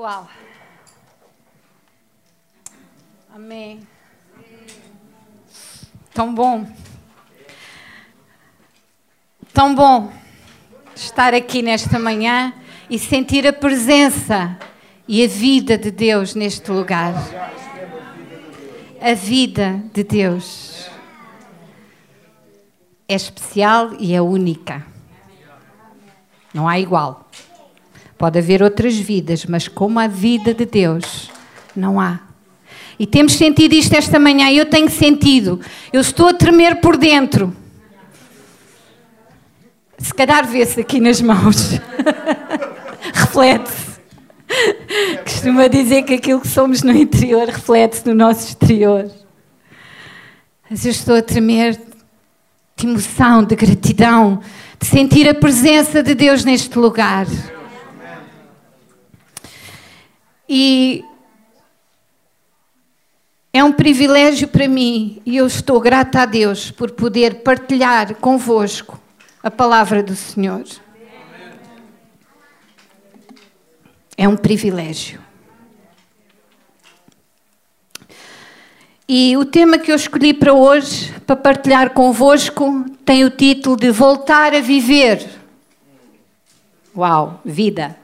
Uau. 0.00 0.28
Amém. 3.34 3.80
Tão 6.14 6.32
bom. 6.32 6.64
Tão 9.52 9.74
bom 9.74 10.12
estar 10.94 11.34
aqui 11.34 11.62
nesta 11.62 11.98
manhã 11.98 12.54
e 12.88 12.96
sentir 12.96 13.44
a 13.44 13.52
presença 13.52 14.56
e 15.08 15.24
a 15.24 15.26
vida 15.26 15.76
de 15.76 15.90
Deus 15.90 16.32
neste 16.36 16.70
lugar. 16.70 17.14
A 19.00 19.14
vida 19.14 19.82
de 19.92 20.04
Deus 20.04 20.88
é 23.08 23.16
especial 23.16 23.94
e 23.98 24.14
é 24.14 24.22
única. 24.22 24.86
Não 26.54 26.68
há 26.68 26.78
igual. 26.78 27.28
Pode 28.18 28.38
haver 28.38 28.62
outras 28.62 28.96
vidas, 28.96 29.46
mas 29.46 29.68
como 29.68 30.00
a 30.00 30.08
vida 30.08 30.52
de 30.52 30.66
Deus, 30.66 31.30
não 31.74 32.00
há. 32.00 32.20
E 32.98 33.06
temos 33.06 33.34
sentido 33.34 33.74
isto 33.74 33.94
esta 33.94 34.18
manhã, 34.18 34.50
eu 34.50 34.66
tenho 34.66 34.90
sentido. 34.90 35.60
Eu 35.92 36.00
estou 36.00 36.26
a 36.28 36.34
tremer 36.34 36.80
por 36.80 36.96
dentro. 36.96 37.56
Se 39.98 40.12
calhar 40.12 40.44
vê-se 40.46 40.80
aqui 40.80 40.98
nas 40.98 41.20
mãos. 41.20 41.78
reflete-se. 43.14 43.98
Costuma 45.22 45.68
dizer 45.68 46.02
que 46.02 46.14
aquilo 46.14 46.40
que 46.40 46.48
somos 46.48 46.82
no 46.82 46.92
interior 46.92 47.46
reflete-se 47.46 48.06
no 48.06 48.14
nosso 48.14 48.48
exterior. 48.48 49.08
Mas 50.68 50.84
eu 50.84 50.90
estou 50.90 51.16
a 51.16 51.22
tremer 51.22 51.80
de 52.76 52.86
emoção, 52.86 53.44
de 53.44 53.54
gratidão, 53.54 54.40
de 54.78 54.86
sentir 54.86 55.28
a 55.28 55.34
presença 55.34 56.02
de 56.02 56.14
Deus 56.14 56.44
neste 56.44 56.78
lugar. 56.78 57.26
E 60.48 61.04
é 63.52 63.62
um 63.62 63.72
privilégio 63.72 64.48
para 64.48 64.68
mim 64.68 65.20
e 65.26 65.36
eu 65.36 65.46
estou 65.46 65.80
grata 65.80 66.22
a 66.22 66.26
Deus 66.26 66.70
por 66.70 66.92
poder 66.92 67.42
partilhar 67.42 68.14
convosco 68.14 69.00
a 69.42 69.50
palavra 69.50 70.02
do 70.02 70.14
Senhor. 70.14 70.64
É 74.16 74.28
um 74.28 74.36
privilégio. 74.36 75.20
E 79.08 79.36
o 79.36 79.44
tema 79.44 79.78
que 79.78 79.90
eu 79.90 79.96
escolhi 79.96 80.34
para 80.34 80.52
hoje, 80.52 81.14
para 81.26 81.34
partilhar 81.34 81.90
convosco, 81.90 82.84
tem 83.04 83.24
o 83.24 83.30
título 83.30 83.76
de 83.76 83.90
Voltar 83.90 84.54
a 84.54 84.60
Viver. 84.60 85.26
Uau, 86.94 87.40
vida. 87.44 87.96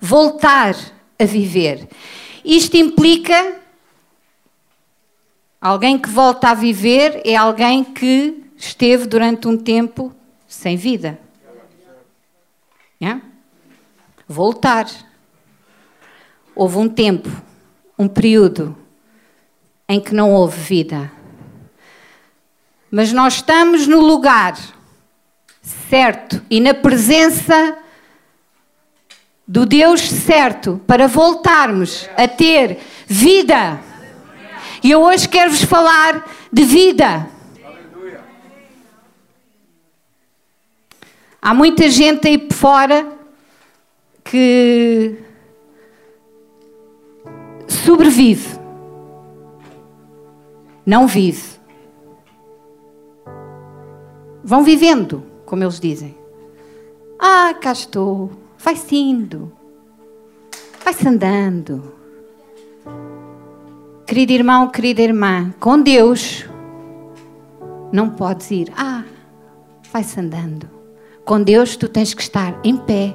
Voltar 0.00 0.74
a 1.18 1.24
viver. 1.24 1.88
Isto 2.44 2.76
implica 2.76 3.60
alguém 5.60 5.98
que 5.98 6.08
volta 6.08 6.50
a 6.50 6.54
viver 6.54 7.20
é 7.24 7.36
alguém 7.36 7.84
que 7.84 8.44
esteve 8.56 9.06
durante 9.06 9.46
um 9.48 9.56
tempo 9.56 10.14
sem 10.46 10.76
vida. 10.76 11.18
Voltar. 14.26 14.86
Houve 16.54 16.76
um 16.76 16.88
tempo, 16.88 17.30
um 17.98 18.08
período 18.08 18.76
em 19.88 20.00
que 20.00 20.14
não 20.14 20.32
houve 20.32 20.60
vida. 20.60 21.10
Mas 22.90 23.12
nós 23.12 23.34
estamos 23.34 23.86
no 23.86 24.00
lugar 24.00 24.58
certo 25.88 26.42
e 26.50 26.60
na 26.60 26.74
presença 26.74 27.78
do 29.48 29.64
Deus 29.64 30.02
certo 30.02 30.78
para 30.86 31.08
voltarmos 31.08 32.06
a 32.18 32.28
ter 32.28 32.80
vida. 33.06 33.80
E 34.84 34.90
eu 34.90 35.00
hoje 35.00 35.26
quero 35.26 35.50
vos 35.50 35.62
falar 35.62 36.30
de 36.52 36.64
vida. 36.64 37.26
Há 41.40 41.54
muita 41.54 41.88
gente 41.88 42.28
aí 42.28 42.36
por 42.36 42.54
fora 42.54 43.10
que 44.22 45.16
sobrevive, 47.66 48.58
não 50.84 51.06
vive. 51.06 51.56
Vão 54.44 54.62
vivendo, 54.62 55.24
como 55.46 55.64
eles 55.64 55.80
dizem. 55.80 56.18
Ah, 57.18 57.54
cá 57.54 57.72
estou 57.72 58.47
Vai-se 58.58 58.96
indo. 58.96 59.52
Vai-se 60.84 61.08
andando. 61.08 61.94
Querido 64.06 64.32
irmão, 64.32 64.68
querida 64.68 65.02
irmã, 65.02 65.54
com 65.60 65.80
Deus 65.80 66.44
não 67.92 68.10
podes 68.10 68.50
ir. 68.50 68.72
Ah, 68.76 69.04
vai-se 69.92 70.18
andando. 70.18 70.68
Com 71.24 71.42
Deus 71.42 71.76
tu 71.76 71.88
tens 71.88 72.14
que 72.14 72.22
estar 72.22 72.58
em 72.64 72.76
pé. 72.76 73.14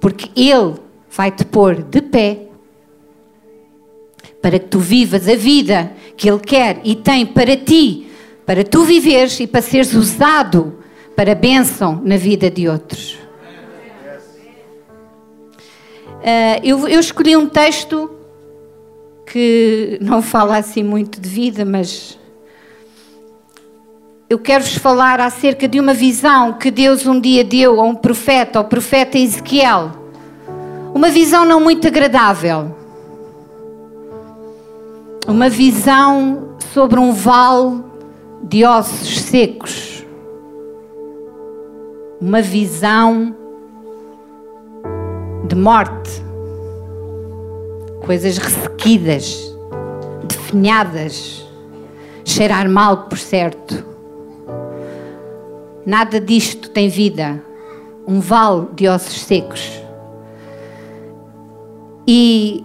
Porque 0.00 0.30
Ele 0.34 0.74
vai 1.10 1.30
te 1.30 1.44
pôr 1.44 1.82
de 1.82 2.00
pé 2.00 2.48
para 4.40 4.58
que 4.58 4.66
tu 4.66 4.78
vivas 4.78 5.28
a 5.28 5.34
vida 5.34 5.92
que 6.16 6.28
Ele 6.28 6.38
quer 6.38 6.80
e 6.84 6.94
tem 6.94 7.26
para 7.26 7.56
ti, 7.56 8.10
para 8.46 8.64
tu 8.64 8.82
viveres 8.82 9.38
e 9.40 9.46
para 9.46 9.62
seres 9.62 9.94
usado 9.94 10.77
para 11.18 11.34
bênção 11.34 12.00
na 12.04 12.16
vida 12.16 12.48
de 12.48 12.68
outros. 12.68 13.18
Uh, 16.20 16.62
eu, 16.62 16.86
eu 16.86 17.00
escolhi 17.00 17.36
um 17.36 17.48
texto 17.48 18.08
que 19.26 19.98
não 20.00 20.22
fala 20.22 20.58
assim 20.58 20.84
muito 20.84 21.20
de 21.20 21.28
vida, 21.28 21.64
mas 21.64 22.16
eu 24.30 24.38
quero-vos 24.38 24.76
falar 24.76 25.18
acerca 25.18 25.66
de 25.66 25.80
uma 25.80 25.92
visão 25.92 26.52
que 26.52 26.70
Deus 26.70 27.04
um 27.04 27.20
dia 27.20 27.42
deu 27.42 27.80
a 27.80 27.84
um 27.84 27.96
profeta, 27.96 28.60
ao 28.60 28.64
profeta 28.66 29.18
Ezequiel. 29.18 29.90
Uma 30.94 31.10
visão 31.10 31.44
não 31.44 31.58
muito 31.58 31.88
agradável. 31.88 32.76
Uma 35.26 35.48
visão 35.48 36.56
sobre 36.72 37.00
um 37.00 37.10
vale 37.10 37.82
de 38.44 38.64
ossos 38.64 39.18
secos 39.22 39.97
uma 42.20 42.42
visão 42.42 43.34
de 45.46 45.54
morte, 45.54 46.22
coisas 48.04 48.38
ressequidas, 48.38 49.54
definhadas, 50.24 51.46
cheirar 52.24 52.68
mal, 52.68 53.04
por 53.04 53.18
certo. 53.18 53.84
Nada 55.86 56.20
disto 56.20 56.70
tem 56.70 56.88
vida, 56.88 57.42
um 58.06 58.20
vale 58.20 58.66
de 58.74 58.88
ossos 58.88 59.22
secos. 59.22 59.70
E 62.06 62.64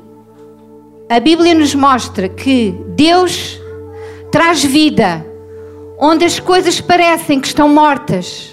a 1.10 1.20
Bíblia 1.20 1.54
nos 1.54 1.76
mostra 1.76 2.28
que 2.28 2.72
Deus 2.96 3.62
traz 4.32 4.64
vida 4.64 5.26
onde 6.00 6.26
as 6.26 6.40
coisas 6.40 6.82
parecem 6.82 7.40
que 7.40 7.48
estão 7.48 7.70
mortas. 7.70 8.53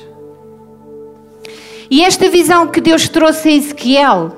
E 1.90 2.04
esta 2.04 2.30
visão 2.30 2.68
que 2.68 2.80
Deus 2.80 3.08
trouxe 3.08 3.48
a 3.48 3.52
Ezequiel 3.52 4.36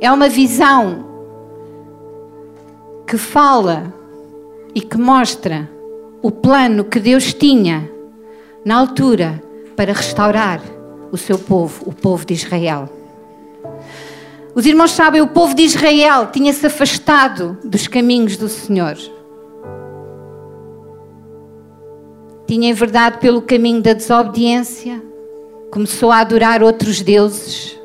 é 0.00 0.12
uma 0.12 0.28
visão 0.28 1.04
que 3.04 3.18
fala 3.18 3.92
e 4.72 4.80
que 4.80 4.96
mostra 4.96 5.68
o 6.22 6.30
plano 6.30 6.84
que 6.84 7.00
Deus 7.00 7.34
tinha 7.34 7.90
na 8.64 8.76
altura 8.78 9.42
para 9.74 9.92
restaurar 9.92 10.60
o 11.10 11.18
seu 11.18 11.36
povo, 11.36 11.82
o 11.84 11.92
povo 11.92 12.24
de 12.24 12.34
Israel. 12.34 12.88
Os 14.54 14.66
irmãos 14.66 14.92
sabem, 14.92 15.20
o 15.20 15.28
povo 15.28 15.52
de 15.52 15.62
Israel 15.62 16.28
tinha-se 16.32 16.64
afastado 16.64 17.58
dos 17.64 17.88
caminhos 17.88 18.36
do 18.36 18.48
Senhor. 18.48 18.96
Tinha 22.52 22.68
enverdado 22.68 23.16
pelo 23.16 23.40
caminho 23.40 23.80
da 23.80 23.94
desobediência, 23.94 25.02
começou 25.70 26.12
a 26.12 26.18
adorar 26.18 26.62
outros 26.62 27.00
deuses, 27.00 27.80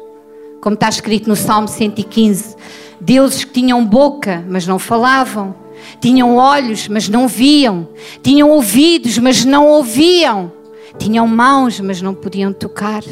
como 0.59 0.73
está 0.73 0.89
escrito 0.89 1.29
no 1.29 1.37
Salmo 1.37 1.69
115: 1.69 2.53
deuses 2.99 3.45
que 3.45 3.53
tinham 3.53 3.85
boca, 3.85 4.43
mas 4.45 4.67
não 4.67 4.77
falavam, 4.77 5.55
tinham 6.01 6.35
olhos, 6.35 6.89
mas 6.89 7.07
não 7.07 7.29
viam, 7.29 7.87
tinham 8.21 8.49
ouvidos, 8.49 9.17
mas 9.17 9.45
não 9.45 9.65
ouviam, 9.67 10.51
tinham 10.99 11.25
mãos, 11.25 11.79
mas 11.79 12.01
não 12.01 12.13
podiam 12.13 12.51
tocar. 12.51 13.03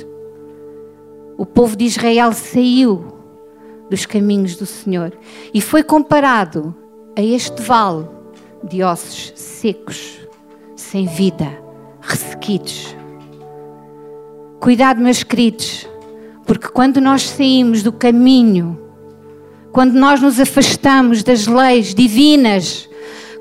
O 1.37 1.45
povo 1.45 1.77
de 1.77 1.85
Israel 1.85 2.33
saiu 2.33 3.13
dos 3.89 4.05
caminhos 4.05 4.57
do 4.57 4.65
Senhor 4.65 5.13
e 5.53 5.61
foi 5.61 5.83
comparado 5.83 6.75
a 7.17 7.21
este 7.21 7.61
vale 7.61 8.05
de 8.61 8.83
ossos 8.83 9.31
secos 9.37 10.24
sem 10.75 11.05
vida, 11.05 11.47
ressequidos. 12.01 12.95
Cuidado, 14.59 14.99
meus 15.01 15.23
queridos, 15.23 15.87
Porque 16.45 16.67
quando 16.67 17.01
nós 17.01 17.23
saímos 17.23 17.81
do 17.81 17.91
caminho, 17.91 18.79
quando 19.71 19.93
nós 19.93 20.21
nos 20.21 20.39
afastamos 20.39 21.23
das 21.23 21.47
leis 21.47 21.93
divinas, 21.95 22.87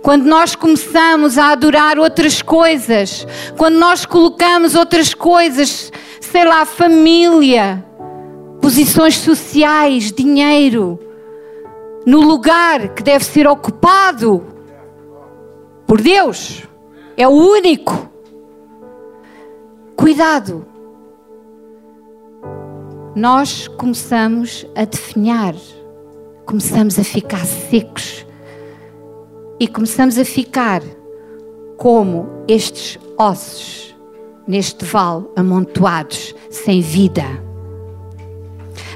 quando 0.02 0.24
nós 0.24 0.54
começamos 0.54 1.36
a 1.36 1.52
adorar 1.52 1.98
outras 1.98 2.40
coisas, 2.40 3.26
quando 3.56 3.76
nós 3.76 4.06
colocamos 4.06 4.74
outras 4.74 5.12
coisas, 5.12 5.92
sei 6.20 6.44
lá, 6.44 6.64
família, 6.64 7.84
posições 8.60 9.16
sociais, 9.16 10.10
dinheiro, 10.10 10.98
no 12.06 12.20
lugar 12.20 12.88
que 12.94 13.02
deve 13.02 13.24
ser 13.24 13.46
ocupado 13.46 14.44
por 15.86 16.00
Deus, 16.00 16.62
é 17.16 17.26
o 17.26 17.30
único. 17.30 18.08
Cuidado. 19.96 20.66
Nós 23.14 23.68
começamos 23.68 24.66
a 24.74 24.84
definhar, 24.84 25.54
começamos 26.44 26.98
a 26.98 27.04
ficar 27.04 27.44
secos 27.46 28.26
e 29.60 29.68
começamos 29.68 30.18
a 30.18 30.24
ficar 30.24 30.82
como 31.76 32.28
estes 32.48 32.98
ossos 33.16 33.94
neste 34.46 34.84
vale 34.84 35.26
amontoados, 35.36 36.34
sem 36.50 36.80
vida. 36.80 37.24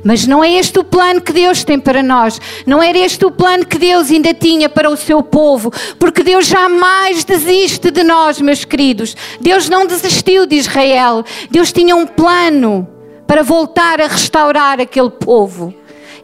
Mas 0.05 0.27
não 0.27 0.43
é 0.43 0.53
este 0.53 0.79
o 0.79 0.85
plano 0.85 1.21
que 1.21 1.33
Deus 1.33 1.65
tem 1.65 1.79
para 1.79 2.03
nós. 2.03 2.41
Não 2.67 2.83
era 2.83 2.99
este 2.99 3.25
o 3.25 3.31
plano 3.31 3.67
que 3.67 3.79
Deus 3.79 4.11
ainda 4.11 4.33
tinha 4.33 4.69
para 4.69 4.91
o 4.91 4.97
seu 4.97 5.23
povo. 5.23 5.73
Porque 5.99 6.23
Deus 6.23 6.47
jamais 6.47 7.25
desiste 7.25 7.91
de 7.91 8.03
nós, 8.03 8.41
meus 8.41 8.65
queridos. 8.65 9.17
Deus 9.41 9.69
não 9.69 9.87
desistiu 9.87 10.47
de 10.47 10.57
Israel. 10.57 11.25
Deus 11.51 11.73
tinha 11.73 11.97
um 11.97 12.07
plano 12.07 12.87
para 13.27 13.43
voltar 13.43 14.01
a 14.01 14.07
restaurar 14.07 14.81
aquele 14.81 15.11
povo. 15.11 15.75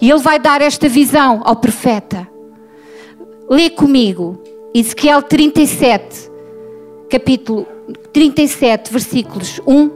E 0.01 0.11
Ele 0.11 0.21
vai 0.21 0.39
dar 0.39 0.61
esta 0.63 0.89
visão 0.89 1.43
ao 1.45 1.57
profeta. 1.57 2.29
Lê 3.49 3.69
comigo 3.69 4.43
Ezequiel 4.75 5.23
37, 5.23 6.31
capítulo 7.11 7.67
37, 8.13 8.91
versículos 8.91 9.61
1 9.67 9.91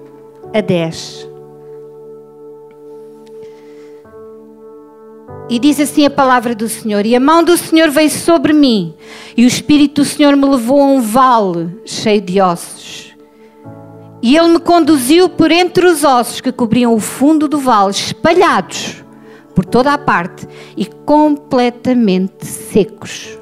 a 0.55 0.61
10. 0.61 1.28
E 5.51 5.59
diz 5.59 5.81
assim 5.81 6.05
a 6.05 6.11
palavra 6.11 6.55
do 6.55 6.69
Senhor: 6.69 7.07
E 7.07 7.17
a 7.17 7.21
mão 7.21 7.43
do 7.43 7.57
Senhor 7.57 7.91
veio 7.91 8.11
sobre 8.11 8.53
mim, 8.53 8.95
e 9.37 9.45
o 9.45 9.49
Espírito 9.49 10.03
do 10.03 10.05
Senhor 10.05 10.37
me 10.37 10.45
levou 10.45 10.81
a 10.81 10.87
um 10.87 11.01
vale 11.01 11.81
cheio 11.87 12.21
de 12.21 12.41
ossos. 12.41 13.17
E 14.21 14.37
ele 14.37 14.49
me 14.49 14.59
conduziu 14.59 15.29
por 15.29 15.51
entre 15.51 15.87
os 15.87 16.05
ossos 16.05 16.41
que 16.41 16.53
cobriam 16.53 16.95
o 16.95 17.01
fundo 17.01 17.49
do 17.49 17.59
vale, 17.59 17.93
espalhados 17.93 19.03
por 19.55 19.65
toda 19.65 19.93
a 19.93 19.99
parte 19.99 20.47
e 20.77 20.85
completamente 20.85 22.47
secos. 22.47 23.39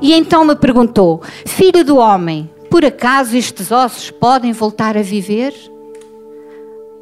E 0.00 0.12
então 0.12 0.44
me 0.44 0.54
perguntou: 0.54 1.22
Filho 1.46 1.84
do 1.84 1.96
homem, 1.96 2.50
por 2.68 2.84
acaso 2.84 3.36
estes 3.36 3.72
ossos 3.72 4.10
podem 4.10 4.52
voltar 4.52 4.96
a 4.96 5.02
viver? 5.02 5.54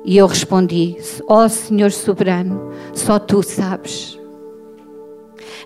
E 0.04 0.16
eu 0.16 0.26
respondi: 0.26 0.96
Ó 1.26 1.44
oh, 1.44 1.48
Senhor 1.48 1.92
soberano, 1.92 2.72
só 2.92 3.18
tu 3.18 3.42
sabes. 3.42 4.18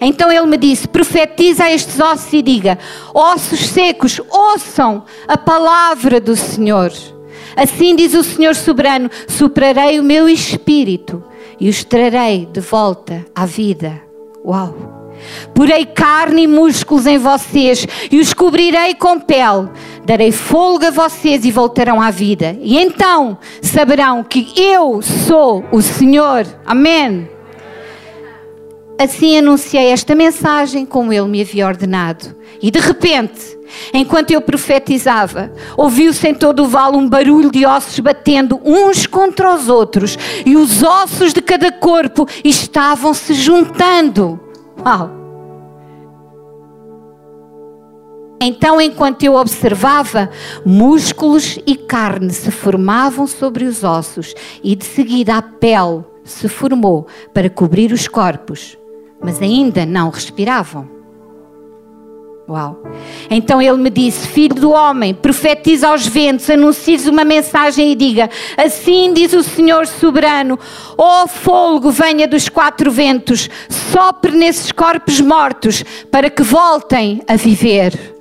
Então 0.00 0.30
ele 0.30 0.46
me 0.46 0.56
disse: 0.56 0.88
Profetiza 0.88 1.70
estes 1.70 2.00
ossos 2.00 2.32
e 2.32 2.42
diga: 2.42 2.78
Ossos 3.14 3.68
secos, 3.68 4.20
ouçam 4.30 5.04
a 5.26 5.38
palavra 5.38 6.20
do 6.20 6.36
Senhor. 6.36 6.92
Assim 7.56 7.94
diz 7.94 8.14
o 8.14 8.24
Senhor 8.24 8.54
soberano: 8.54 9.10
Soprarei 9.28 10.00
o 10.00 10.04
meu 10.04 10.28
espírito 10.28 11.22
e 11.60 11.68
os 11.68 11.84
trarei 11.84 12.46
de 12.46 12.60
volta 12.60 13.24
à 13.34 13.46
vida. 13.46 14.02
Uau! 14.44 15.04
Porei 15.54 15.86
carne 15.86 16.42
e 16.42 16.46
músculos 16.46 17.06
em 17.06 17.18
vocês 17.18 17.86
e 18.10 18.18
os 18.18 18.34
cobrirei 18.34 18.94
com 18.94 19.20
pele. 19.20 19.70
Darei 20.04 20.32
folga 20.32 20.88
a 20.88 20.90
vocês 20.90 21.44
e 21.44 21.50
voltarão 21.50 22.00
à 22.00 22.10
vida. 22.10 22.56
E 22.60 22.78
então 22.78 23.38
saberão 23.62 24.22
que 24.22 24.52
eu 24.56 25.00
sou 25.00 25.64
o 25.72 25.80
Senhor. 25.80 26.46
Amém. 26.66 27.28
Assim 28.98 29.36
anunciei 29.36 29.90
esta 29.90 30.14
mensagem 30.14 30.86
como 30.86 31.12
ele 31.12 31.26
me 31.26 31.40
havia 31.40 31.66
ordenado. 31.66 32.36
E 32.62 32.70
de 32.70 32.78
repente, 32.78 33.58
enquanto 33.92 34.30
eu 34.30 34.40
profetizava, 34.40 35.52
ouviu-se 35.76 36.28
em 36.28 36.34
todo 36.34 36.62
o 36.62 36.68
vale 36.68 36.96
um 36.96 37.08
barulho 37.08 37.50
de 37.50 37.66
ossos 37.66 37.98
batendo 37.98 38.60
uns 38.64 39.06
contra 39.06 39.52
os 39.52 39.68
outros, 39.68 40.16
e 40.46 40.56
os 40.56 40.82
ossos 40.82 41.32
de 41.32 41.42
cada 41.42 41.72
corpo 41.72 42.26
estavam 42.44 43.12
se 43.12 43.34
juntando. 43.34 44.38
Uau! 44.78 45.23
Então, 48.40 48.80
enquanto 48.80 49.22
eu 49.22 49.34
observava, 49.36 50.28
músculos 50.64 51.58
e 51.66 51.76
carne 51.76 52.30
se 52.30 52.50
formavam 52.50 53.26
sobre 53.26 53.64
os 53.64 53.84
ossos 53.84 54.34
e 54.62 54.74
de 54.74 54.84
seguida 54.84 55.36
a 55.36 55.42
pele 55.42 56.04
se 56.24 56.48
formou 56.48 57.06
para 57.32 57.50
cobrir 57.50 57.92
os 57.92 58.08
corpos, 58.08 58.76
mas 59.22 59.40
ainda 59.40 59.86
não 59.86 60.10
respiravam. 60.10 60.94
Uau! 62.46 62.82
Então 63.30 63.62
ele 63.62 63.78
me 63.78 63.88
disse: 63.88 64.28
Filho 64.28 64.54
do 64.54 64.70
homem, 64.70 65.14
profetiza 65.14 65.88
aos 65.88 66.06
ventos, 66.06 66.50
anuncies 66.50 67.06
uma 67.06 67.24
mensagem 67.24 67.92
e 67.92 67.94
diga: 67.94 68.28
Assim 68.58 69.14
diz 69.14 69.32
o 69.32 69.42
Senhor 69.42 69.86
soberano: 69.86 70.58
Ó 70.98 71.24
oh, 71.24 71.26
fogo, 71.26 71.90
venha 71.90 72.28
dos 72.28 72.50
quatro 72.50 72.90
ventos, 72.90 73.48
sopre 73.70 74.32
nesses 74.32 74.70
corpos 74.72 75.22
mortos 75.22 75.82
para 76.10 76.28
que 76.28 76.42
voltem 76.42 77.22
a 77.26 77.34
viver. 77.36 78.13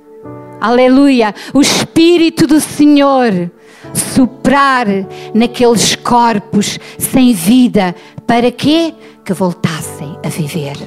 Aleluia! 0.64 1.34
O 1.52 1.60
Espírito 1.60 2.46
do 2.46 2.58
Senhor 2.58 3.50
soprar 3.92 4.86
naqueles 5.34 5.94
corpos 5.94 6.78
sem 6.98 7.34
vida, 7.34 7.94
para 8.26 8.50
quê? 8.50 8.94
Que 9.22 9.34
voltassem 9.34 10.18
a 10.24 10.28
viver. 10.30 10.78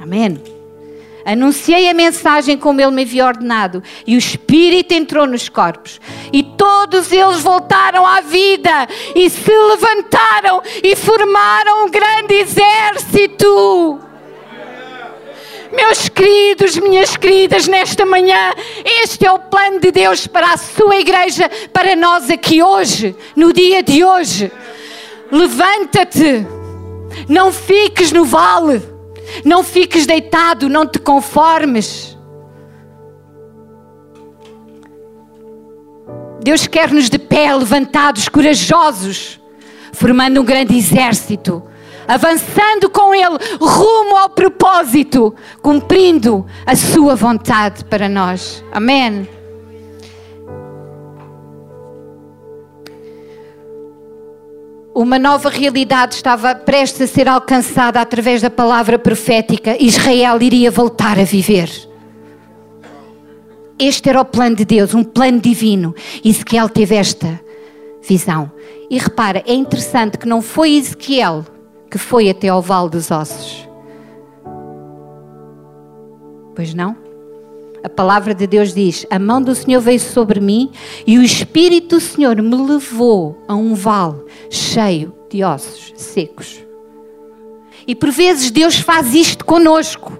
Amém. 0.00 0.42
Anunciei 1.26 1.90
a 1.90 1.92
mensagem 1.92 2.56
como 2.56 2.80
ele 2.80 2.90
me 2.90 3.02
havia 3.02 3.26
ordenado, 3.26 3.82
e 4.06 4.16
o 4.16 4.18
Espírito 4.18 4.94
entrou 4.94 5.26
nos 5.26 5.50
corpos, 5.50 6.00
e 6.32 6.42
todos 6.42 7.12
eles 7.12 7.40
voltaram 7.42 8.06
à 8.06 8.22
vida, 8.22 8.88
e 9.14 9.28
se 9.28 9.52
levantaram 9.52 10.62
e 10.82 10.96
formaram 10.96 11.84
um 11.84 11.90
grande 11.90 12.32
exército. 12.32 14.07
Meus 15.72 16.08
queridos, 16.08 16.76
minhas 16.78 17.16
queridas, 17.16 17.68
nesta 17.68 18.06
manhã, 18.06 18.54
este 19.02 19.26
é 19.26 19.32
o 19.32 19.38
plano 19.38 19.78
de 19.80 19.92
Deus 19.92 20.26
para 20.26 20.54
a 20.54 20.56
sua 20.56 20.96
igreja, 20.96 21.50
para 21.72 21.94
nós 21.94 22.30
aqui 22.30 22.62
hoje, 22.62 23.14
no 23.36 23.52
dia 23.52 23.82
de 23.82 24.02
hoje. 24.02 24.50
Levanta-te, 25.30 26.46
não 27.28 27.52
fiques 27.52 28.12
no 28.12 28.24
vale, 28.24 28.82
não 29.44 29.62
fiques 29.62 30.06
deitado, 30.06 30.70
não 30.70 30.86
te 30.86 30.98
conformes. 30.98 32.16
Deus 36.42 36.66
quer-nos 36.66 37.10
de 37.10 37.18
pé, 37.18 37.54
levantados, 37.54 38.26
corajosos, 38.26 39.38
formando 39.92 40.40
um 40.40 40.44
grande 40.44 40.78
exército 40.78 41.67
avançando 42.08 42.88
com 42.88 43.14
Ele 43.14 43.36
rumo 43.60 44.16
ao 44.16 44.30
propósito, 44.30 45.34
cumprindo 45.60 46.46
a 46.64 46.74
Sua 46.74 47.14
vontade 47.14 47.84
para 47.84 48.08
nós. 48.08 48.64
Amém. 48.72 49.28
Uma 54.94 55.16
nova 55.16 55.48
realidade 55.48 56.16
estava 56.16 56.56
prestes 56.56 57.02
a 57.02 57.06
ser 57.06 57.28
alcançada 57.28 58.00
através 58.00 58.42
da 58.42 58.50
palavra 58.50 58.98
profética. 58.98 59.80
Israel 59.80 60.42
iria 60.42 60.72
voltar 60.72 61.20
a 61.20 61.24
viver. 61.24 61.70
Este 63.78 64.08
era 64.08 64.20
o 64.20 64.24
plano 64.24 64.56
de 64.56 64.64
Deus, 64.64 64.94
um 64.94 65.04
plano 65.04 65.40
divino. 65.40 65.94
Ezequiel 66.24 66.68
teve 66.68 66.96
esta 66.96 67.40
visão. 68.02 68.50
E 68.90 68.98
repara, 68.98 69.44
é 69.46 69.54
interessante 69.54 70.18
que 70.18 70.26
não 70.26 70.42
foi 70.42 70.72
Ezequiel 70.72 71.44
que 71.90 71.98
foi 71.98 72.28
até 72.28 72.48
ao 72.48 72.60
Vale 72.62 72.90
dos 72.90 73.10
Ossos? 73.10 73.68
Pois 76.54 76.74
não? 76.74 76.96
A 77.82 77.88
palavra 77.88 78.34
de 78.34 78.46
Deus 78.46 78.74
diz: 78.74 79.06
A 79.10 79.18
mão 79.18 79.40
do 79.40 79.54
Senhor 79.54 79.80
veio 79.80 80.00
sobre 80.00 80.40
mim 80.40 80.70
e 81.06 81.18
o 81.18 81.22
Espírito 81.22 81.96
do 81.96 82.00
Senhor 82.00 82.40
me 82.42 82.56
levou 82.56 83.38
a 83.46 83.54
um 83.54 83.74
vale 83.74 84.22
cheio 84.50 85.14
de 85.30 85.44
ossos 85.44 85.92
secos. 85.96 86.64
E 87.86 87.94
por 87.94 88.10
vezes 88.10 88.50
Deus 88.50 88.76
faz 88.78 89.14
isto 89.14 89.44
conosco. 89.44 90.18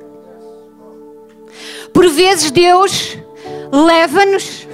Por 1.92 2.08
vezes 2.08 2.50
Deus 2.50 3.18
leva-nos 3.72 4.66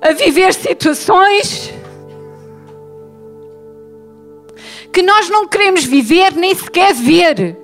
a 0.00 0.12
viver 0.12 0.52
situações 0.52 1.72
que 4.94 5.02
nós 5.02 5.28
não 5.28 5.48
queremos 5.48 5.84
viver 5.84 6.32
nem 6.34 6.54
sequer 6.54 6.94
ver. 6.94 7.58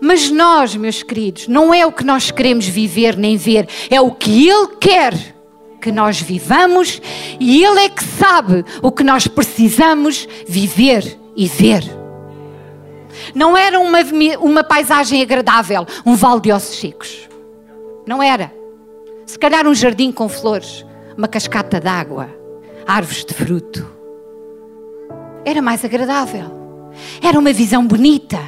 Mas 0.00 0.30
nós, 0.30 0.74
meus 0.74 1.02
queridos, 1.02 1.46
não 1.46 1.74
é 1.74 1.84
o 1.84 1.92
que 1.92 2.02
nós 2.02 2.30
queremos 2.30 2.66
viver 2.66 3.14
nem 3.14 3.36
ver, 3.36 3.68
é 3.90 4.00
o 4.00 4.10
que 4.12 4.48
Ele 4.48 4.68
quer 4.80 5.12
que 5.82 5.92
nós 5.92 6.18
vivamos 6.18 7.02
e 7.38 7.62
Ele 7.62 7.80
é 7.80 7.88
que 7.90 8.02
sabe 8.02 8.64
o 8.80 8.90
que 8.90 9.04
nós 9.04 9.26
precisamos 9.26 10.26
viver 10.46 11.18
e 11.36 11.46
ver. 11.46 11.84
Não 13.34 13.54
era 13.54 13.78
uma, 13.78 13.98
uma 14.40 14.64
paisagem 14.64 15.20
agradável, 15.20 15.86
um 16.06 16.14
vale 16.14 16.40
de 16.40 16.52
ossos 16.52 16.78
secos. 16.78 17.28
Não 18.06 18.22
era. 18.22 18.50
Se 19.26 19.38
calhar 19.38 19.66
um 19.66 19.74
jardim 19.74 20.10
com 20.10 20.26
flores, 20.26 20.86
uma 21.18 21.28
cascata 21.28 21.78
d'água, 21.78 22.30
árvores 22.86 23.26
de 23.26 23.34
fruto. 23.34 23.97
Era 25.48 25.62
mais 25.62 25.82
agradável. 25.82 26.44
Era 27.22 27.38
uma 27.38 27.54
visão 27.54 27.86
bonita. 27.86 28.38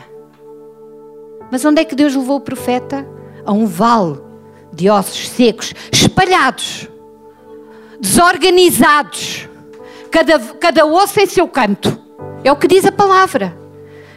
Mas 1.51 1.65
onde 1.65 1.81
é 1.81 1.85
que 1.87 1.95
Deus 1.95 2.15
levou 2.15 2.37
o 2.37 2.43
profeta? 2.43 3.09
A 3.47 3.53
um 3.53 3.65
vale 3.65 4.21
de 4.71 4.91
ossos 4.91 5.31
secos, 5.31 5.73
espalhados, 5.91 6.91
desorganizados, 7.99 9.49
cada, 10.11 10.39
cada 10.39 10.85
osso 10.85 11.19
em 11.21 11.27
seu 11.27 11.49
canto. 11.49 11.99
É 12.45 12.53
o 12.53 12.57
que 12.57 12.69
diz 12.69 12.85
a 12.85 12.93
palavra. 12.93 13.57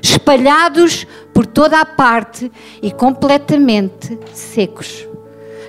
Espalhados 0.02 1.08
por 1.34 1.46
toda 1.46 1.80
a 1.80 1.86
parte 1.86 2.52
e 2.82 2.92
completamente 2.92 4.20
secos. 4.34 5.08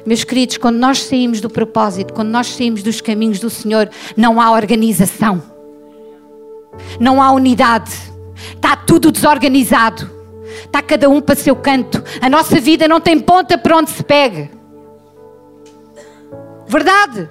Meus 0.04 0.25
queridos, 0.25 0.56
quando 0.56 0.78
nós 0.78 1.00
saímos 1.04 1.40
do 1.40 1.49
propósito, 1.49 2.12
quando 2.12 2.30
nós 2.30 2.49
saímos 2.49 2.83
dos 2.83 3.00
caminhos 3.00 3.38
do 3.38 3.49
Senhor, 3.49 3.88
não 4.16 4.40
há 4.40 4.50
organização, 4.50 5.54
não 7.00 7.23
há 7.23 7.31
unidade, 7.33 7.93
está 8.54 8.76
tudo 8.76 9.12
desorganizado, 9.12 10.11
está 10.64 10.83
cada 10.83 11.09
um 11.09 11.21
para 11.21 11.35
seu 11.35 11.57
canto. 11.57 12.02
A 12.21 12.28
nossa 12.28 12.61
vida 12.61 12.88
não 12.88 13.00
tem 13.00 13.19
ponta 13.19 13.57
para 13.59 13.76
onde 13.76 13.90
se 13.90 14.02
pegue. 14.02 14.50
Verdade? 16.66 17.28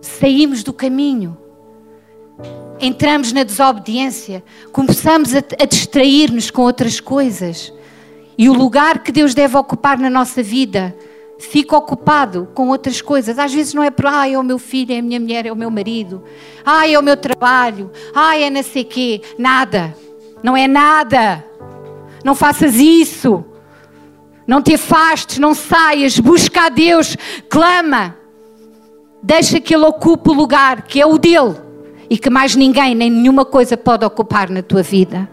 Saímos 0.00 0.62
do 0.62 0.72
caminho, 0.72 1.36
entramos 2.80 3.32
na 3.32 3.42
desobediência, 3.42 4.42
começamos 4.72 5.34
a, 5.34 5.38
a 5.38 5.66
distrair-nos 5.66 6.50
com 6.50 6.62
outras 6.62 7.00
coisas. 7.00 7.72
E 8.38 8.48
o 8.48 8.54
lugar 8.54 9.02
que 9.02 9.12
Deus 9.12 9.34
deve 9.34 9.56
ocupar 9.56 9.98
na 9.98 10.08
nossa 10.08 10.42
vida 10.42 10.96
fica 11.40 11.76
ocupado 11.76 12.48
com 12.54 12.68
outras 12.68 13.00
coisas. 13.00 13.38
Às 13.38 13.52
vezes 13.52 13.74
não 13.74 13.82
é 13.82 13.90
por, 13.90 14.06
ah, 14.06 14.28
é 14.28 14.38
o 14.38 14.42
meu 14.42 14.58
filho, 14.58 14.92
é 14.92 14.98
a 14.98 15.02
minha 15.02 15.18
mulher, 15.18 15.46
é 15.46 15.52
o 15.52 15.56
meu 15.56 15.70
marido, 15.70 16.22
ah, 16.64 16.88
é 16.88 16.98
o 16.98 17.02
meu 17.02 17.16
trabalho, 17.16 17.90
ah, 18.14 18.38
é 18.38 18.50
não 18.50 18.62
sei 18.62 18.84
quê. 18.84 19.22
Nada. 19.38 19.94
Não 20.42 20.56
é 20.56 20.68
nada. 20.68 21.44
Não 22.22 22.34
faças 22.34 22.76
isso. 22.76 23.44
Não 24.46 24.60
te 24.60 24.74
afastes, 24.74 25.38
não 25.38 25.54
saias, 25.54 26.18
busca 26.18 26.66
a 26.66 26.68
Deus, 26.68 27.16
clama. 27.48 28.16
Deixa 29.22 29.60
que 29.60 29.74
Ele 29.74 29.84
ocupe 29.84 30.30
o 30.30 30.32
lugar 30.32 30.82
que 30.82 31.00
é 31.00 31.06
o 31.06 31.18
dele 31.18 31.54
e 32.08 32.18
que 32.18 32.28
mais 32.28 32.56
ninguém, 32.56 32.94
nem 32.94 33.08
nenhuma 33.08 33.44
coisa 33.44 33.76
pode 33.76 34.04
ocupar 34.04 34.50
na 34.50 34.62
tua 34.62 34.82
vida. 34.82 35.28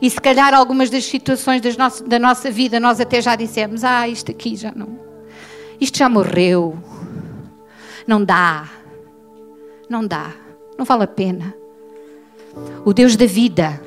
E 0.00 0.10
se 0.10 0.20
calhar 0.20 0.52
algumas 0.54 0.90
das 0.90 1.04
situações 1.04 1.60
das 1.60 1.76
nosso, 1.76 2.04
da 2.04 2.18
nossa 2.18 2.50
vida 2.50 2.78
nós 2.78 3.00
até 3.00 3.20
já 3.20 3.36
dissemos: 3.36 3.84
Ah, 3.84 4.08
isto 4.08 4.30
aqui 4.30 4.56
já 4.56 4.72
não. 4.74 4.98
Isto 5.80 5.98
já 5.98 6.08
morreu. 6.08 6.78
Não 8.06 8.24
dá. 8.24 8.68
Não 9.88 10.06
dá. 10.06 10.32
Não 10.78 10.84
vale 10.84 11.04
a 11.04 11.08
pena. 11.08 11.54
O 12.84 12.92
Deus 12.92 13.16
da 13.16 13.26
vida 13.26 13.80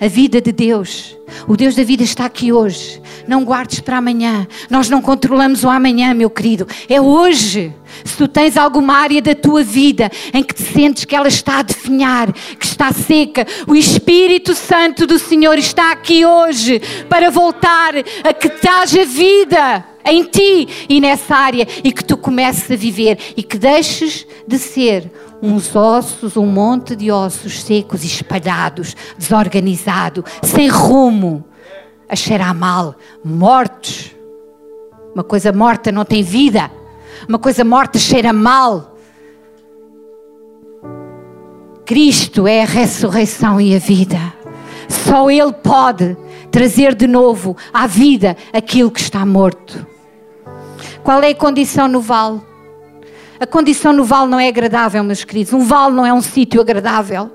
a 0.00 0.08
vida 0.08 0.40
de 0.40 0.52
Deus. 0.52 1.16
O 1.46 1.56
Deus 1.56 1.74
da 1.74 1.84
vida 1.84 2.02
está 2.02 2.24
aqui 2.24 2.52
hoje. 2.52 3.00
Não 3.26 3.44
guardes 3.44 3.80
para 3.80 3.98
amanhã. 3.98 4.46
Nós 4.70 4.88
não 4.88 5.02
controlamos 5.02 5.64
o 5.64 5.68
amanhã, 5.68 6.14
meu 6.14 6.30
querido. 6.30 6.66
É 6.88 7.00
hoje. 7.00 7.72
Se 8.04 8.16
tu 8.16 8.28
tens 8.28 8.56
alguma 8.56 8.94
área 8.94 9.20
da 9.20 9.34
tua 9.34 9.62
vida 9.62 10.10
em 10.32 10.42
que 10.42 10.54
te 10.54 10.62
sentes 10.62 11.04
que 11.04 11.16
ela 11.16 11.28
está 11.28 11.58
a 11.58 11.62
definhar, 11.62 12.32
que 12.32 12.66
está 12.66 12.92
seca, 12.92 13.46
o 13.66 13.74
Espírito 13.74 14.54
Santo 14.54 15.06
do 15.06 15.18
Senhor 15.18 15.58
está 15.58 15.92
aqui 15.92 16.24
hoje 16.24 16.80
para 17.08 17.30
voltar 17.30 17.94
a 18.24 18.32
que 18.32 18.68
haja 18.68 19.04
vida 19.04 19.84
em 20.04 20.24
ti 20.24 20.68
e 20.88 21.00
nessa 21.00 21.34
área 21.34 21.66
e 21.82 21.92
que 21.92 22.04
tu 22.04 22.16
comeces 22.16 22.70
a 22.70 22.76
viver 22.76 23.18
e 23.36 23.42
que 23.42 23.58
deixes 23.58 24.26
de 24.46 24.58
ser 24.58 25.10
uns 25.42 25.74
ossos, 25.74 26.36
um 26.36 26.46
monte 26.46 26.96
de 26.96 27.10
ossos 27.10 27.62
secos 27.62 28.04
espalhados, 28.04 28.96
desorganizado, 29.16 30.24
sem 30.42 30.68
rumo, 30.68 31.44
a 32.08 32.16
cheirar 32.16 32.54
mal, 32.54 32.94
mortos. 33.24 34.14
Uma 35.14 35.24
coisa 35.24 35.52
morta 35.52 35.92
não 35.92 36.04
tem 36.04 36.22
vida, 36.22 36.70
uma 37.28 37.38
coisa 37.38 37.64
morta 37.64 37.98
cheira 37.98 38.32
mal. 38.32 38.96
Cristo 41.84 42.46
é 42.46 42.62
a 42.62 42.66
ressurreição 42.66 43.60
e 43.60 43.74
a 43.74 43.78
vida. 43.78 44.18
Só 44.88 45.30
Ele 45.30 45.52
pode 45.52 46.16
trazer 46.50 46.94
de 46.94 47.06
novo 47.06 47.56
à 47.72 47.86
vida 47.86 48.36
aquilo 48.52 48.90
que 48.90 49.00
está 49.00 49.24
morto. 49.24 49.86
Qual 51.02 51.22
é 51.22 51.30
a 51.30 51.34
condição 51.34 51.88
no 51.88 52.00
vale? 52.00 52.47
A 53.40 53.46
condição 53.46 53.92
no 53.92 54.04
vale 54.04 54.30
não 54.30 54.40
é 54.40 54.48
agradável, 54.48 55.02
meus 55.04 55.22
queridos. 55.22 55.52
Um 55.52 55.60
vale 55.60 55.94
não 55.94 56.04
é 56.04 56.12
um 56.12 56.20
sítio 56.20 56.60
agradável. 56.60 57.30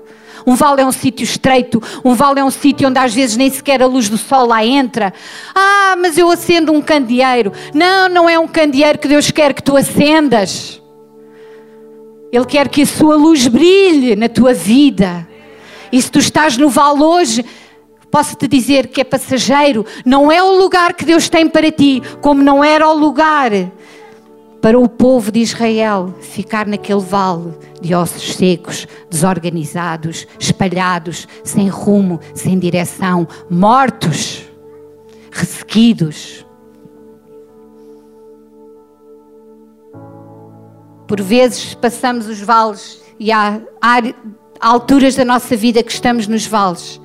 Um 0.46 0.54
vale 0.54 0.82
é 0.82 0.84
um 0.84 0.92
sítio 0.92 1.24
estreito, 1.24 1.82
um 2.04 2.14
vale 2.14 2.38
é 2.38 2.44
um 2.44 2.50
sítio 2.50 2.86
onde 2.88 2.98
às 2.98 3.14
vezes 3.14 3.34
nem 3.34 3.50
sequer 3.50 3.82
a 3.82 3.86
luz 3.86 4.10
do 4.10 4.18
sol 4.18 4.46
lá 4.46 4.62
entra. 4.62 5.12
Ah, 5.54 5.96
mas 5.98 6.18
eu 6.18 6.30
acendo 6.30 6.70
um 6.70 6.82
candeeiro. 6.82 7.50
Não, 7.72 8.10
não 8.10 8.28
é 8.28 8.38
um 8.38 8.46
candeeiro 8.46 8.98
que 8.98 9.08
Deus 9.08 9.30
quer 9.30 9.54
que 9.54 9.62
tu 9.62 9.74
acendas. 9.74 10.82
Ele 12.30 12.44
quer 12.44 12.68
que 12.68 12.82
a 12.82 12.86
sua 12.86 13.16
luz 13.16 13.46
brilhe 13.46 14.14
na 14.16 14.28
tua 14.28 14.52
vida. 14.52 15.26
E 15.90 16.02
se 16.02 16.10
tu 16.10 16.18
estás 16.18 16.58
no 16.58 16.68
vale 16.68 17.02
hoje, 17.02 17.44
posso 18.10 18.36
te 18.36 18.46
dizer 18.46 18.88
que 18.88 19.00
é 19.00 19.04
passageiro. 19.04 19.86
Não 20.04 20.30
é 20.30 20.42
o 20.42 20.58
lugar 20.58 20.92
que 20.92 21.06
Deus 21.06 21.28
tem 21.28 21.48
para 21.48 21.70
ti, 21.70 22.02
como 22.20 22.42
não 22.42 22.62
era 22.62 22.86
o 22.86 22.92
lugar 22.92 23.50
para 24.64 24.78
o 24.78 24.88
povo 24.88 25.30
de 25.30 25.40
Israel 25.40 26.14
ficar 26.22 26.66
naquele 26.66 27.02
vale 27.02 27.52
de 27.82 27.94
ossos 27.94 28.34
secos, 28.34 28.88
desorganizados, 29.10 30.26
espalhados, 30.40 31.28
sem 31.44 31.68
rumo, 31.68 32.18
sem 32.34 32.58
direção, 32.58 33.28
mortos, 33.50 34.42
ressequidos. 35.30 36.46
Por 41.06 41.20
vezes 41.20 41.74
passamos 41.74 42.26
os 42.26 42.40
vales 42.40 43.02
e 43.20 43.30
há, 43.30 43.60
há 43.82 44.00
alturas 44.58 45.14
da 45.14 45.26
nossa 45.26 45.54
vida 45.54 45.82
que 45.82 45.92
estamos 45.92 46.26
nos 46.26 46.46
vales, 46.46 46.98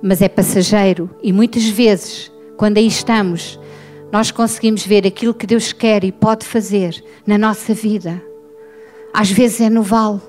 mas 0.00 0.22
é 0.22 0.28
passageiro 0.28 1.10
e 1.24 1.32
muitas 1.32 1.68
vezes, 1.68 2.30
quando 2.56 2.78
aí 2.78 2.86
estamos, 2.86 3.58
nós 4.10 4.30
conseguimos 4.30 4.86
ver 4.86 5.06
aquilo 5.06 5.34
que 5.34 5.46
Deus 5.46 5.72
quer 5.72 6.04
e 6.04 6.12
pode 6.12 6.46
fazer 6.46 7.02
na 7.26 7.36
nossa 7.36 7.74
vida. 7.74 8.22
Às 9.12 9.30
vezes 9.30 9.60
é 9.60 9.70
no 9.70 9.82
vale. 9.82 10.20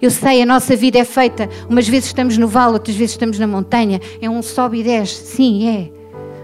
Eu 0.00 0.10
sei, 0.10 0.42
a 0.42 0.46
nossa 0.46 0.74
vida 0.76 0.98
é 0.98 1.04
feita, 1.04 1.48
umas 1.68 1.86
vezes 1.86 2.06
estamos 2.06 2.36
no 2.38 2.48
vale, 2.48 2.74
outras 2.74 2.96
vezes 2.96 3.12
estamos 3.12 3.38
na 3.38 3.46
montanha, 3.46 4.00
é 4.20 4.30
um 4.30 4.42
sobe 4.42 4.80
e 4.80 4.82
desce, 4.82 5.26
sim, 5.26 5.68
é. 5.68 5.90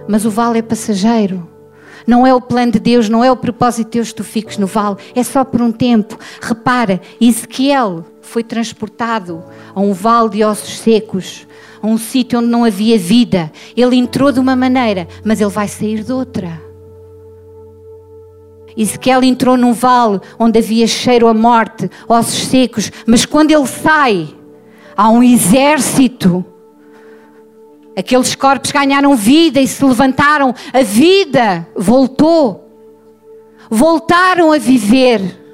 Mas 0.08 0.24
o 0.24 0.30
vale 0.30 0.58
é 0.58 0.62
passageiro. 0.62 1.48
Não 2.06 2.26
é 2.26 2.32
o 2.32 2.40
plano 2.40 2.72
de 2.72 2.78
Deus, 2.78 3.08
não 3.08 3.24
é 3.24 3.32
o 3.32 3.36
propósito 3.36 3.86
de 3.86 3.98
Deus 3.98 4.10
que 4.10 4.16
tu 4.16 4.24
fiques 4.24 4.58
no 4.58 4.66
vale, 4.66 4.96
é 5.14 5.22
só 5.24 5.44
por 5.44 5.60
um 5.60 5.72
tempo. 5.72 6.16
Repara, 6.40 7.00
Ezequiel 7.20 8.04
foi 8.20 8.44
transportado 8.44 9.42
a 9.74 9.80
um 9.80 9.92
vale 9.92 10.30
de 10.30 10.44
ossos 10.44 10.78
secos 10.78 11.46
a 11.82 11.86
um 11.86 11.98
sítio 11.98 12.38
onde 12.38 12.48
não 12.48 12.64
havia 12.64 12.98
vida. 12.98 13.50
Ele 13.76 13.96
entrou 13.96 14.32
de 14.32 14.40
uma 14.40 14.56
maneira, 14.56 15.06
mas 15.24 15.40
ele 15.40 15.50
vai 15.50 15.68
sair 15.68 16.02
de 16.02 16.12
outra. 16.12 16.60
Ezequiel 18.76 19.22
entrou 19.22 19.56
num 19.56 19.72
vale 19.72 20.20
onde 20.38 20.58
havia 20.58 20.86
cheiro 20.86 21.28
a 21.28 21.34
morte, 21.34 21.90
ossos 22.06 22.46
secos, 22.46 22.92
mas 23.06 23.24
quando 23.24 23.50
ele 23.50 23.66
sai, 23.66 24.28
há 24.94 25.08
um 25.08 25.22
exército. 25.22 26.44
Aqueles 27.96 28.34
corpos 28.34 28.70
ganharam 28.70 29.16
vida 29.16 29.58
e 29.58 29.66
se 29.66 29.82
levantaram, 29.82 30.54
a 30.72 30.82
vida 30.82 31.66
voltou. 31.74 32.68
Voltaram 33.70 34.52
a 34.52 34.58
viver. 34.58 35.45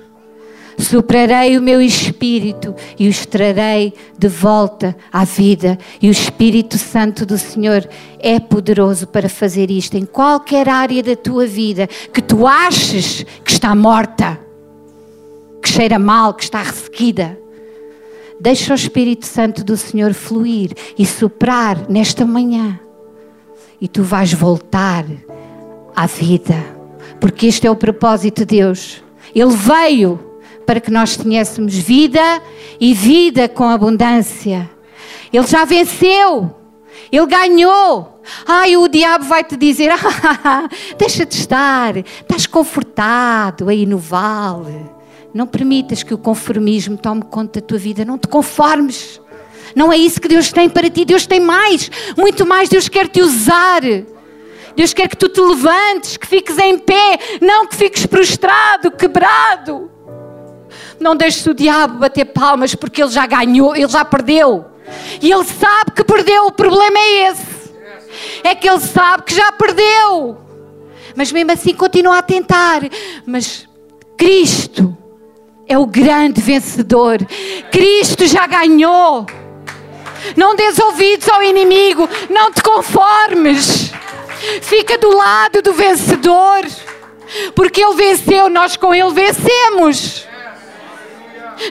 Soprarei 0.82 1.56
o 1.56 1.62
meu 1.62 1.80
espírito 1.80 2.74
e 2.98 3.08
os 3.08 3.24
trarei 3.24 3.94
de 4.18 4.26
volta 4.26 4.96
à 5.12 5.24
vida. 5.24 5.78
E 6.00 6.08
o 6.08 6.10
Espírito 6.10 6.76
Santo 6.76 7.24
do 7.24 7.38
Senhor 7.38 7.88
é 8.18 8.40
poderoso 8.40 9.06
para 9.06 9.28
fazer 9.28 9.70
isto 9.70 9.96
em 9.96 10.04
qualquer 10.04 10.68
área 10.68 11.00
da 11.00 11.14
tua 11.14 11.46
vida 11.46 11.86
que 11.86 12.20
tu 12.20 12.48
aches 12.48 13.24
que 13.44 13.52
está 13.52 13.76
morta, 13.76 14.40
que 15.62 15.68
cheira 15.68 16.00
mal, 16.00 16.34
que 16.34 16.42
está 16.42 16.60
ressequida. 16.60 17.38
Deixa 18.40 18.72
o 18.72 18.76
Espírito 18.76 19.24
Santo 19.24 19.62
do 19.62 19.76
Senhor 19.76 20.12
fluir 20.12 20.72
e 20.98 21.06
soprar 21.06 21.88
nesta 21.88 22.26
manhã. 22.26 22.78
E 23.80 23.86
tu 23.86 24.02
vais 24.02 24.32
voltar 24.32 25.04
à 25.94 26.06
vida. 26.06 26.56
Porque 27.20 27.46
este 27.46 27.68
é 27.68 27.70
o 27.70 27.76
propósito 27.76 28.40
de 28.44 28.56
Deus. 28.56 29.00
Ele 29.32 29.54
veio 29.54 30.31
para 30.66 30.80
que 30.80 30.90
nós 30.90 31.16
tivéssemos 31.16 31.74
vida 31.74 32.42
e 32.80 32.94
vida 32.94 33.48
com 33.48 33.68
abundância. 33.68 34.70
Ele 35.32 35.46
já 35.46 35.64
venceu. 35.64 36.54
Ele 37.10 37.26
ganhou. 37.26 38.20
Ai, 38.46 38.76
o 38.76 38.88
diabo 38.88 39.24
vai 39.24 39.44
te 39.44 39.56
dizer: 39.56 39.90
ah, 40.44 40.68
deixa 40.96 41.26
de 41.26 41.34
estar, 41.34 41.96
estás 41.96 42.46
confortado 42.46 43.68
aí 43.68 43.84
no 43.84 43.98
vale. 43.98 44.90
Não 45.34 45.46
permitas 45.46 46.02
que 46.02 46.12
o 46.12 46.18
conformismo 46.18 46.96
tome 46.96 47.22
conta 47.22 47.60
da 47.60 47.66
tua 47.66 47.78
vida. 47.78 48.04
Não 48.04 48.18
te 48.18 48.28
conformes. 48.28 49.20
Não 49.74 49.92
é 49.92 49.96
isso 49.96 50.20
que 50.20 50.28
Deus 50.28 50.52
tem 50.52 50.68
para 50.68 50.90
ti. 50.90 51.04
Deus 51.04 51.26
tem 51.26 51.40
mais, 51.40 51.90
muito 52.16 52.46
mais. 52.46 52.68
Deus 52.68 52.88
quer 52.88 53.08
te 53.08 53.22
usar. 53.22 53.82
Deus 54.74 54.94
quer 54.94 55.08
que 55.08 55.16
tu 55.16 55.28
te 55.28 55.40
levantes, 55.40 56.16
que 56.16 56.26
fiques 56.26 56.56
em 56.58 56.78
pé, 56.78 57.18
não 57.40 57.66
que 57.66 57.76
fiques 57.76 58.06
prostrado, 58.06 58.90
quebrado. 58.90 59.91
Não 61.02 61.16
deixes 61.16 61.44
o 61.46 61.52
diabo 61.52 61.98
bater 61.98 62.26
palmas 62.26 62.76
porque 62.76 63.02
ele 63.02 63.10
já 63.10 63.26
ganhou, 63.26 63.74
ele 63.74 63.88
já 63.88 64.04
perdeu. 64.04 64.64
E 65.20 65.30
ele 65.32 65.44
sabe 65.44 65.90
que 65.96 66.04
perdeu. 66.04 66.46
O 66.46 66.52
problema 66.52 66.96
é 66.96 67.30
esse. 67.30 67.72
É 68.44 68.54
que 68.54 68.68
ele 68.68 68.80
sabe 68.80 69.24
que 69.24 69.34
já 69.34 69.50
perdeu. 69.50 70.38
Mas 71.16 71.32
mesmo 71.32 71.50
assim 71.50 71.74
continua 71.74 72.18
a 72.18 72.22
tentar. 72.22 72.82
Mas 73.26 73.68
Cristo 74.16 74.96
é 75.66 75.76
o 75.76 75.86
grande 75.86 76.40
vencedor. 76.40 77.18
Cristo 77.72 78.24
já 78.26 78.46
ganhou. 78.46 79.26
Não 80.36 80.54
des 80.54 80.78
ouvidos 80.78 81.28
ao 81.28 81.42
inimigo, 81.42 82.08
não 82.30 82.52
te 82.52 82.62
conformes. 82.62 83.92
Fica 84.60 84.96
do 84.96 85.16
lado 85.16 85.62
do 85.62 85.72
vencedor, 85.72 86.64
porque 87.56 87.82
ele 87.82 87.94
venceu, 87.94 88.48
nós 88.48 88.76
com 88.76 88.94
ele 88.94 89.10
vencemos. 89.10 90.26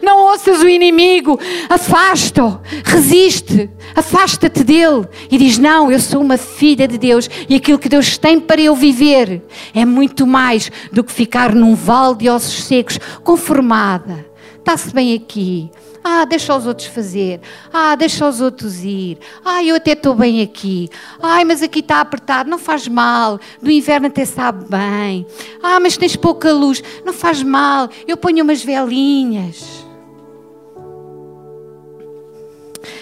Não 0.02 0.24
ouças 0.24 0.62
o 0.62 0.70
inimigo, 0.70 1.40
afasta-o, 1.70 2.60
resiste, 2.84 3.70
afasta-te 3.96 4.64
dele 4.64 5.08
e 5.30 5.38
diz: 5.38 5.58
Não, 5.58 5.92
eu 5.92 6.00
sou 6.00 6.22
uma 6.22 6.38
filha 6.38 6.88
de 6.88 6.98
Deus 6.98 7.30
e 7.50 7.56
aquilo 7.56 7.80
que 7.80 7.90
Deus 7.90 8.18
tem 8.18 8.40
para 8.40 8.62
eu 8.62 8.76
viver 8.76 9.42
é 9.74 9.86
muito 9.86 10.26
mais 10.26 10.72
do 10.92 11.04
que 11.04 11.12
ficar 11.12 11.54
num 11.54 11.76
vale 11.76 12.16
de 12.16 12.30
ossos 12.30 12.64
secos, 12.64 13.00
conformada. 13.24 14.26
Está-se 14.60 14.94
bem 14.94 15.16
aqui. 15.16 15.72
Ah, 16.04 16.26
deixa 16.26 16.56
os 16.56 16.66
outros 16.66 16.88
fazer. 16.88 17.40
Ah, 17.72 17.96
deixa 17.96 18.28
os 18.28 18.42
outros 18.42 18.84
ir. 18.84 19.20
Ah, 19.46 19.64
eu 19.64 19.76
até 19.76 19.92
estou 19.92 20.16
bem 20.16 20.42
aqui. 20.42 20.90
Ai, 21.22 21.46
mas 21.46 21.62
aqui 21.62 21.80
está 21.80 22.02
apertado. 22.02 22.50
Não 22.50 22.58
faz 22.58 22.88
mal. 22.88 23.40
Do 23.62 23.70
inverno 23.70 24.08
até 24.08 24.26
sabe 24.26 24.66
bem. 24.68 25.26
Ah, 25.62 25.80
mas 25.80 25.98
tens 25.98 26.16
pouca 26.16 26.52
luz. 26.52 26.84
Não 27.06 27.14
faz 27.14 27.44
mal. 27.44 27.90
Eu 28.08 28.18
ponho 28.18 28.44
umas 28.44 28.64
velinhas. 28.64 29.86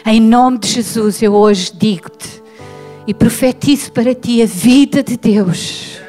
Em 0.06 0.20
nome 0.20 0.58
de 0.58 0.68
Jesus, 0.68 1.22
eu 1.22 1.34
hoje 1.34 1.72
digo-te 1.74 2.42
e 3.08 3.14
profetizo 3.14 3.92
para 3.92 4.14
ti 4.14 4.42
a 4.42 4.46
vida 4.46 5.02
de 5.02 5.16
Deus. 5.16 6.00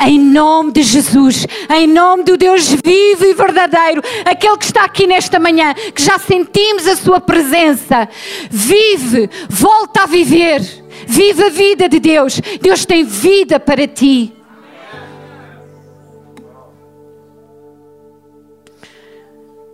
Em 0.00 0.18
nome 0.18 0.72
de 0.72 0.82
Jesus, 0.82 1.46
em 1.70 1.86
nome 1.86 2.24
do 2.24 2.36
Deus 2.36 2.68
vivo 2.68 3.24
e 3.24 3.34
verdadeiro, 3.34 4.02
aquele 4.24 4.56
que 4.58 4.64
está 4.64 4.84
aqui 4.84 5.06
nesta 5.06 5.38
manhã, 5.38 5.72
que 5.74 6.02
já 6.02 6.18
sentimos 6.18 6.86
a 6.86 6.96
Sua 6.96 7.20
presença, 7.20 8.08
vive, 8.50 9.30
volta 9.48 10.02
a 10.02 10.06
viver, 10.06 10.60
vive 11.06 11.44
a 11.44 11.48
vida 11.48 11.88
de 11.88 12.00
Deus. 12.00 12.40
Deus 12.60 12.84
tem 12.84 13.04
vida 13.04 13.60
para 13.60 13.86
ti. 13.86 14.32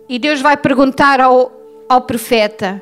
E 0.07 0.19
Deus 0.19 0.41
vai 0.41 0.57
perguntar 0.57 1.21
ao, 1.21 1.51
ao 1.87 2.01
profeta: 2.01 2.81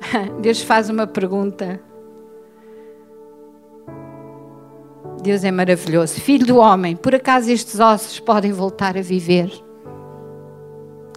Deus 0.40 0.62
faz 0.62 0.88
uma 0.88 1.04
pergunta. 1.04 1.87
Deus 5.22 5.42
é 5.44 5.50
maravilhoso. 5.50 6.20
Filho 6.20 6.46
do 6.46 6.56
homem, 6.58 6.94
por 6.94 7.14
acaso 7.14 7.50
estes 7.50 7.80
ossos 7.80 8.20
podem 8.20 8.52
voltar 8.52 8.96
a 8.96 9.02
viver? 9.02 9.50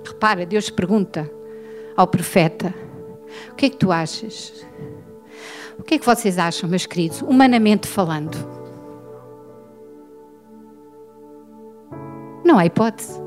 Repara, 0.04 0.46
Deus 0.46 0.70
pergunta 0.70 1.30
ao 1.96 2.08
profeta: 2.08 2.74
O 3.52 3.56
que 3.56 3.68
é 3.68 3.70
que 3.70 3.78
tu 3.78 3.92
achas? 3.92 4.66
O 5.78 5.84
que 5.84 5.96
é 5.96 6.00
que 6.00 6.06
vocês 6.06 6.38
acham, 6.38 6.70
meus 6.70 6.86
queridos, 6.86 7.22
humanamente 7.22 7.88
falando? 7.88 8.38
Não 12.44 12.58
há 12.58 12.66
hipótese, 12.66 13.20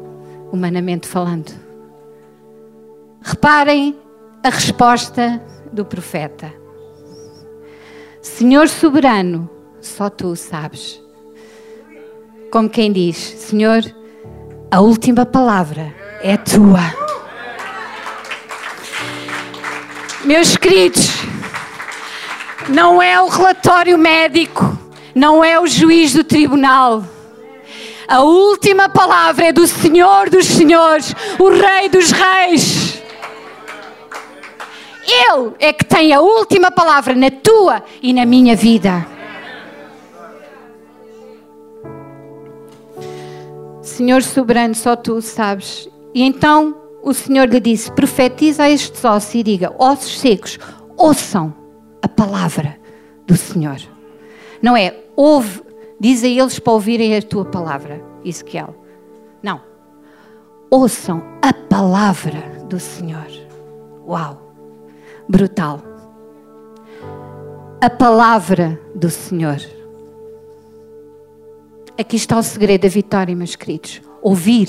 humanamente 0.53 1.07
falando. 1.07 1.53
Reparem 3.23 3.97
a 4.43 4.51
resposta 4.51 5.41
do 5.73 5.85
profeta: 5.85 6.53
Senhor 8.21 8.69
soberano, 8.69 9.49
só 9.85 10.09
tu 10.09 10.35
sabes. 10.35 11.01
Como 12.51 12.69
quem 12.69 12.91
diz: 12.91 13.17
Senhor, 13.17 13.83
a 14.71 14.81
última 14.81 15.27
palavra 15.27 15.95
é 16.23 16.37
tua. 16.37 16.81
Meus 20.25 20.57
queridos, 20.57 21.11
não 22.69 23.01
é 23.01 23.21
o 23.21 23.29
relatório 23.29 23.99
médico, 23.99 24.77
não 25.15 25.45
é 25.45 25.61
o 25.61 25.67
juiz 25.67 26.15
do 26.15 26.25
tribunal. 26.25 27.05
A 28.09 28.21
última 28.21 28.89
palavra 28.89 29.47
é 29.47 29.53
do 29.53 29.67
Senhor 29.67 30.31
dos 30.31 30.47
Senhores, 30.47 31.15
o 31.39 31.51
Rei 31.51 31.89
dos 31.89 32.11
Reis. 32.11 33.03
Ele 35.07 35.53
é 35.59 35.73
que 35.73 35.85
tem 35.85 36.13
a 36.15 36.21
última 36.21 36.71
palavra 36.71 37.15
na 37.15 37.31
tua 37.31 37.83
e 38.03 38.13
na 38.15 38.25
minha 38.25 38.57
vida. 38.57 39.14
Senhor 43.97 44.23
soberano, 44.23 44.75
só 44.75 44.97
tu 44.97 45.21
sabes. 45.21 45.89
E 46.15 46.23
então 46.23 46.77
o 47.03 47.13
Senhor 47.13 47.49
lhe 47.49 47.61
disse: 47.61 47.91
profetiza 47.93 48.65
a 48.65 48.71
estes 48.71 49.05
ossos 49.05 49.35
e 49.35 49.43
diga: 49.43 49.75
ossos 49.79 50.21
secos, 50.21 50.59
ouçam 50.97 51.55
a 52.03 52.09
palavra 52.09 52.79
do 53.27 53.37
Senhor. 53.37 53.79
Não 54.63 54.77
é 54.77 54.97
ouve, 55.17 55.63
diz 56.01 56.25
a 56.25 56.29
eles 56.29 56.59
para 56.59 56.73
ouvirem 56.73 57.17
a 57.17 57.23
tua 57.23 57.45
palavra, 57.45 58.03
Ezequiel. 58.25 58.75
Não. 59.43 59.61
Ouçam 60.71 61.23
a 61.43 61.53
palavra 61.53 62.65
do 62.69 62.81
Senhor. 62.81 63.31
Uau! 64.07 64.45
brutal. 65.29 65.81
A 67.81 67.91
palavra 67.91 68.79
do 68.95 69.11
Senhor. 69.11 69.59
Aqui 71.97 72.17
está 72.17 72.37
o 72.37 72.43
segredo 72.43 72.83
da 72.83 72.89
vitória, 72.89 73.37
meus 73.37 73.55
queridos. 73.55 74.03
Ouvir 74.21 74.69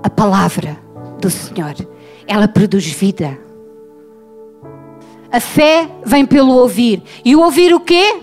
a 0.00 0.08
palavra 0.08 0.78
do 1.20 1.28
Senhor. 1.28 1.74
Ela 2.24 2.46
produz 2.46 2.86
vida. 2.86 3.36
A 5.32 5.40
fé 5.40 5.90
vem 6.06 6.24
pelo 6.24 6.52
ouvir. 6.52 7.02
E 7.24 7.34
o 7.34 7.40
ouvir 7.40 7.74
o 7.74 7.80
quê? 7.80 8.20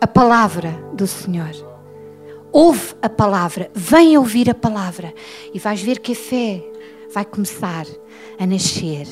A 0.00 0.06
palavra 0.06 0.70
do 0.94 1.06
Senhor. 1.06 1.52
Ouve 2.50 2.94
a 3.02 3.10
palavra, 3.10 3.70
vem 3.74 4.16
ouvir 4.16 4.48
a 4.48 4.54
palavra 4.54 5.12
e 5.52 5.58
vais 5.58 5.82
ver 5.82 5.98
que 5.98 6.12
a 6.12 6.16
fé 6.16 6.64
vai 7.12 7.26
começar 7.26 7.84
a 8.38 8.46
nascer 8.46 9.06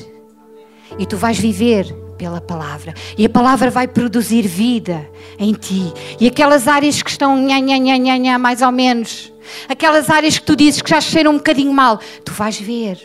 e 0.97 1.05
tu 1.05 1.15
vais 1.15 1.37
viver 1.37 1.85
pela 2.17 2.41
palavra. 2.41 2.93
E 3.17 3.25
a 3.25 3.29
palavra 3.29 3.69
vai 3.69 3.87
produzir 3.87 4.43
vida 4.47 5.07
em 5.37 5.53
ti. 5.53 5.93
E 6.19 6.27
aquelas 6.27 6.67
áreas 6.67 7.01
que 7.01 7.09
estão 7.09 7.37
nha, 7.37 7.59
nha, 7.59 7.77
nha, 7.77 7.97
nha, 7.97 8.17
nha, 8.17 8.39
mais 8.39 8.61
ou 8.61 8.71
menos, 8.71 9.31
aquelas 9.67 10.09
áreas 10.09 10.37
que 10.37 10.45
tu 10.45 10.55
dizes 10.55 10.81
que 10.81 10.89
já 10.89 11.01
cheiram 11.01 11.31
um 11.31 11.37
bocadinho 11.37 11.73
mal, 11.73 11.99
tu 12.23 12.31
vais 12.31 12.59
ver 12.59 12.99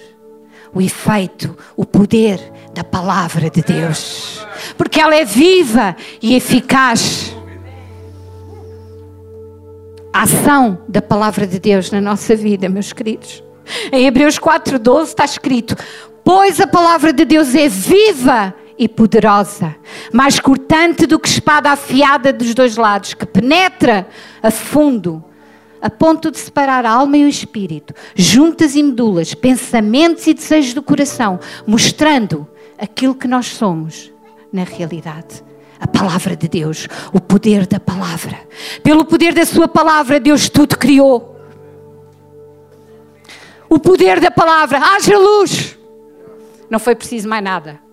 o 0.73 0.81
efeito, 0.81 1.57
o 1.77 1.85
poder 1.85 2.41
da 2.73 2.85
palavra 2.85 3.51
de 3.51 3.63
Deus. 3.63 4.47
Porque 4.77 5.01
ela 5.01 5.15
é 5.15 5.25
viva 5.25 5.97
e 6.23 6.35
eficaz. 6.35 7.37
A 10.13 10.23
ação 10.23 10.81
da 10.89 11.01
palavra 11.01 11.47
de 11.47 11.59
Deus 11.59 11.91
na 11.91 12.01
nossa 12.01 12.35
vida, 12.35 12.69
meus 12.69 12.93
queridos. 12.93 13.43
Em 13.93 14.07
Hebreus 14.07 14.39
4,12 14.39 15.05
está 15.05 15.25
escrito: 15.25 15.77
Pois 16.25 16.61
a 16.61 16.67
palavra 16.67 17.13
de 17.13 17.25
Deus 17.25 17.55
é 17.55 17.69
viva 17.69 18.55
e 18.81 18.89
poderosa, 18.89 19.77
mais 20.11 20.41
cortante 20.41 21.05
do 21.05 21.19
que 21.19 21.29
espada 21.29 21.71
afiada 21.71 22.33
dos 22.33 22.55
dois 22.55 22.79
lados, 22.79 23.13
que 23.13 23.27
penetra 23.27 24.09
a 24.43 24.51
fundo, 24.51 25.23
a 25.83 25.91
ponto 25.91 26.31
de 26.31 26.39
separar 26.39 26.87
a 26.87 26.91
alma 26.91 27.19
e 27.19 27.27
o 27.27 27.29
espírito, 27.29 27.93
juntas 28.15 28.75
e 28.75 28.83
medulas, 28.83 29.35
pensamentos 29.35 30.27
e 30.27 30.33
desejos 30.33 30.73
do 30.73 30.83
coração, 30.83 31.39
mostrando 31.67 32.49
aquilo 32.79 33.15
que 33.15 33.29
nós 33.29 33.49
somos 33.49 34.11
na 34.51 34.65
realidade. 34.65 35.45
A 35.79 35.87
palavra 35.87 36.35
de 36.35 36.49
Deus, 36.49 36.89
o 37.13 37.21
poder 37.21 37.67
da 37.67 37.79
palavra. 37.79 38.39
Pelo 38.83 39.05
poder 39.05 39.35
da 39.35 39.45
Sua 39.45 39.69
palavra, 39.69 40.19
Deus 40.19 40.49
tudo 40.49 40.79
criou. 40.79 41.39
O 43.69 43.79
poder 43.79 44.21
da 44.21 44.31
palavra, 44.31 44.79
haja 44.79 45.19
luz. 45.19 45.79
Não 46.71 46.79
foi 46.79 46.95
preciso 46.95 47.29
mais 47.29 47.45
nada. 47.45 47.90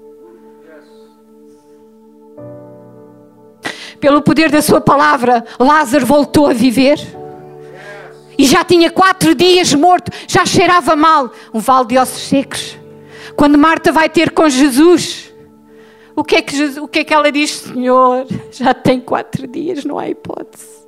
Pelo 4.08 4.22
poder 4.22 4.50
da 4.50 4.62
Sua 4.62 4.80
palavra, 4.80 5.44
Lázaro 5.60 6.06
voltou 6.06 6.48
a 6.48 6.54
viver 6.54 6.98
e 8.38 8.46
já 8.46 8.64
tinha 8.64 8.90
quatro 8.90 9.36
dias 9.36 9.74
morto, 9.74 10.10
já 10.26 10.46
cheirava 10.46 10.96
mal. 10.96 11.30
Um 11.54 11.60
vale 11.60 11.88
de 11.88 11.98
ossos 11.98 12.22
secos. 12.30 12.78
Quando 13.36 13.58
Marta 13.58 13.92
vai 13.92 14.08
ter 14.08 14.32
com 14.32 14.48
Jesus, 14.48 15.34
o 16.16 16.24
que 16.24 16.38
é 16.38 16.42
que, 16.42 16.56
Jesus, 16.56 16.78
o 16.78 16.88
que, 16.88 17.00
é 17.00 17.04
que 17.04 17.14
ela 17.14 17.30
diz? 17.30 17.52
Senhor, 17.52 18.26
já 18.50 18.74
tem 18.74 19.02
quatro 19.02 19.46
dias, 19.46 19.84
não 19.84 20.00
há 20.00 20.08
hipótese. 20.08 20.88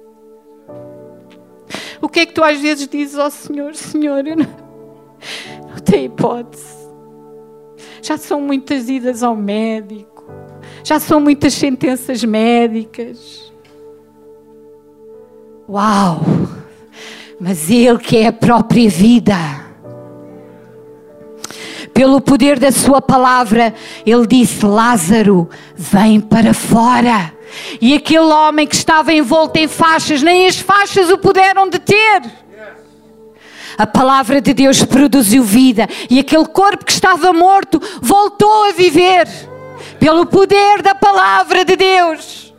O 2.01 2.08
que 2.08 2.21
é 2.21 2.25
que 2.25 2.32
tu 2.32 2.41
às 2.41 2.58
vezes 2.58 2.88
dizes 2.88 3.17
ao 3.17 3.29
Senhor? 3.29 3.75
Senhor, 3.75 4.25
eu 4.25 4.38
não, 4.38 4.47
não 5.71 5.79
tenho 5.84 6.05
hipótese. 6.05 6.88
Já 8.01 8.17
são 8.17 8.39
muitas 8.39 8.88
idas 8.88 9.23
ao 9.23 9.36
médico, 9.36 10.18
já 10.83 10.99
são 10.99 11.19
muitas 11.19 11.53
sentenças 11.53 12.23
médicas. 12.23 13.51
Uau! 15.67 16.21
mas 17.39 17.69
Ele 17.69 17.97
que 17.97 18.17
é 18.17 18.27
a 18.27 18.33
própria 18.33 18.89
vida. 18.89 19.35
Pelo 21.93 22.21
poder 22.21 22.59
da 22.59 22.71
Sua 22.71 23.01
palavra, 23.01 23.73
Ele 24.05 24.27
disse: 24.27 24.65
Lázaro, 24.65 25.49
vem 25.75 26.19
para 26.19 26.53
fora. 26.53 27.33
E 27.81 27.95
aquele 27.95 28.19
homem 28.19 28.67
que 28.67 28.75
estava 28.75 29.11
envolto 29.11 29.57
em 29.57 29.67
faixas, 29.67 30.21
nem 30.21 30.45
as 30.45 30.59
faixas 30.59 31.09
o 31.09 31.17
puderam 31.17 31.69
deter. 31.69 32.21
A 33.77 33.87
palavra 33.87 34.41
de 34.41 34.53
Deus 34.53 34.83
produziu 34.83 35.41
vida 35.41 35.87
e 36.09 36.19
aquele 36.19 36.45
corpo 36.45 36.83
que 36.83 36.91
estava 36.91 37.31
morto 37.31 37.81
voltou 38.01 38.65
a 38.65 38.73
viver 38.73 39.25
pelo 39.99 40.25
poder 40.25 40.81
da 40.81 40.95
palavra 40.95 41.65
de 41.65 41.75
Deus. 41.75 42.53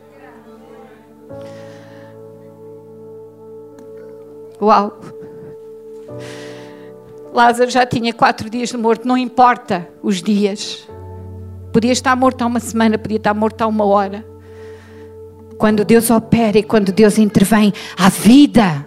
Uau! 4.61 5.01
Lázaro 7.33 7.71
já 7.71 7.87
tinha 7.87 8.13
quatro 8.13 8.51
dias 8.51 8.69
de 8.69 8.77
morto, 8.77 9.07
não 9.07 9.17
importa 9.17 9.89
os 10.03 10.23
dias. 10.23 10.87
Podia 11.73 11.93
estar 11.93 12.15
morto 12.17 12.43
há 12.43 12.47
uma 12.47 12.61
semana, 12.61 12.99
podia 12.99 13.17
estar 13.17 13.33
morto 13.33 13.63
há 13.63 13.67
uma 13.67 13.85
hora. 13.85 14.27
Quando 15.57 15.85
Deus 15.85 16.11
opera 16.11 16.59
e 16.59 16.63
quando 16.63 16.93
Deus 16.93 17.19
intervém, 17.19 17.73
a 17.97 18.09
vida. 18.09 18.87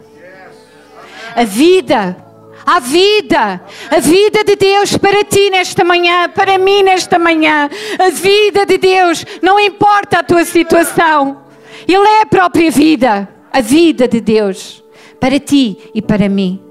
A 1.35 1.43
vida. 1.43 2.32
A 2.65 2.79
vida, 2.79 3.61
a 3.91 3.99
vida 3.99 4.43
de 4.43 4.55
Deus 4.55 4.97
para 4.97 5.23
ti 5.23 5.49
nesta 5.49 5.83
manhã, 5.83 6.29
para 6.29 6.57
mim 6.57 6.83
nesta 6.83 7.19
manhã, 7.19 7.69
a 7.99 8.09
vida 8.09 8.65
de 8.65 8.77
Deus, 8.77 9.25
não 9.41 9.59
importa 9.59 10.19
a 10.19 10.23
tua 10.23 10.45
situação, 10.45 11.43
Ele 11.87 12.07
é 12.07 12.21
a 12.21 12.25
própria 12.25 12.71
vida, 12.71 13.27
a 13.51 13.59
vida 13.59 14.07
de 14.07 14.21
Deus 14.21 14.83
para 15.19 15.39
ti 15.39 15.77
e 15.93 16.01
para 16.01 16.27
mim. 16.27 16.61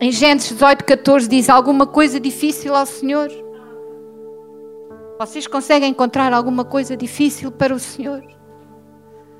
Em 0.00 0.12
Gênesis 0.12 0.50
18, 0.50 0.84
14 0.84 1.28
diz: 1.28 1.48
Alguma 1.48 1.86
coisa 1.86 2.20
difícil 2.20 2.74
ao 2.74 2.86
Senhor? 2.86 3.28
Vocês 5.18 5.46
conseguem 5.46 5.90
encontrar 5.90 6.32
alguma 6.32 6.64
coisa 6.64 6.96
difícil 6.96 7.50
para 7.50 7.74
o 7.74 7.78
Senhor? 7.78 8.22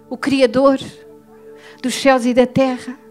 O 0.09 0.17
Criador 0.17 0.79
dos 1.83 1.95
céus 1.95 2.25
e 2.25 2.33
da 2.33 2.47
terra? 2.47 3.04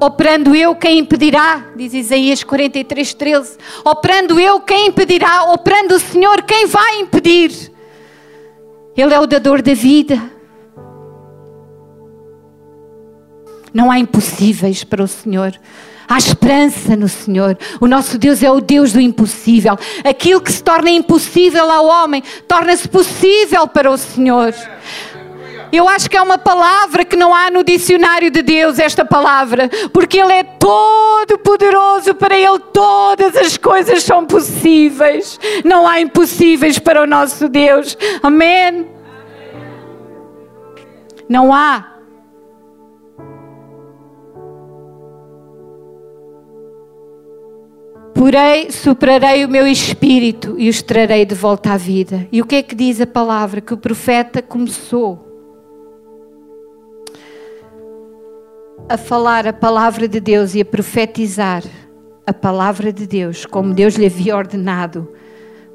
Operando 0.00 0.54
eu, 0.54 0.76
quem 0.76 1.00
impedirá? 1.00 1.72
Diz 1.74 1.92
Isaías 1.92 2.44
43, 2.44 3.14
13. 3.14 3.58
Operando 3.84 4.38
eu, 4.38 4.60
quem 4.60 4.88
impedirá? 4.88 5.52
Operando 5.52 5.96
o 5.96 6.00
Senhor, 6.00 6.42
quem 6.42 6.66
vai 6.66 7.00
impedir? 7.00 7.72
Ele 8.96 9.12
é 9.12 9.18
o 9.18 9.26
dador 9.26 9.60
da 9.60 9.74
vida. 9.74 10.20
Não 13.74 13.90
há 13.90 13.98
impossíveis 13.98 14.84
para 14.84 15.02
o 15.02 15.08
Senhor. 15.08 15.52
Há 16.08 16.16
esperança 16.16 16.96
no 16.96 17.08
Senhor. 17.08 17.58
O 17.80 17.86
nosso 17.86 18.18
Deus 18.18 18.42
é 18.42 18.50
o 18.50 18.60
Deus 18.60 18.92
do 18.92 19.00
impossível. 19.00 19.76
Aquilo 20.02 20.40
que 20.40 20.50
se 20.50 20.62
torna 20.62 20.90
impossível 20.90 21.70
ao 21.70 21.86
homem 21.86 22.22
torna-se 22.46 22.88
possível 22.88 23.68
para 23.68 23.90
o 23.90 23.98
Senhor. 23.98 24.54
Eu 25.70 25.88
acho 25.88 26.08
que 26.08 26.16
é 26.16 26.22
uma 26.22 26.38
palavra 26.38 27.04
que 27.04 27.16
não 27.16 27.34
há 27.34 27.50
no 27.50 27.62
dicionário 27.62 28.30
de 28.30 28.42
Deus, 28.42 28.78
esta 28.78 29.04
palavra, 29.04 29.68
porque 29.92 30.18
Ele 30.18 30.32
é 30.32 30.42
todo 30.42 31.38
poderoso, 31.38 32.14
para 32.14 32.36
Ele 32.36 32.58
todas 32.72 33.36
as 33.36 33.56
coisas 33.56 34.02
são 34.02 34.24
possíveis. 34.24 35.38
Não 35.64 35.86
há 35.86 36.00
impossíveis 36.00 36.78
para 36.78 37.02
o 37.02 37.06
nosso 37.06 37.48
Deus. 37.48 37.96
Amém? 38.22 38.86
Não 41.28 41.52
há. 41.52 41.94
Porém, 48.14 48.70
superarei 48.70 49.44
o 49.44 49.48
meu 49.48 49.66
espírito 49.66 50.56
e 50.58 50.68
os 50.68 50.82
trarei 50.82 51.24
de 51.24 51.36
volta 51.36 51.74
à 51.74 51.76
vida. 51.76 52.26
E 52.32 52.42
o 52.42 52.46
que 52.46 52.56
é 52.56 52.62
que 52.62 52.74
diz 52.74 53.00
a 53.00 53.06
palavra? 53.06 53.60
Que 53.60 53.72
o 53.72 53.76
profeta 53.76 54.42
começou 54.42 55.27
a 58.88 58.96
falar 58.96 59.46
a 59.46 59.52
palavra 59.52 60.08
de 60.08 60.18
Deus 60.18 60.54
e 60.54 60.62
a 60.62 60.64
profetizar 60.64 61.62
a 62.26 62.32
palavra 62.32 62.90
de 62.90 63.06
Deus, 63.06 63.44
como 63.44 63.74
Deus 63.74 63.94
lhe 63.94 64.06
havia 64.06 64.34
ordenado, 64.34 65.12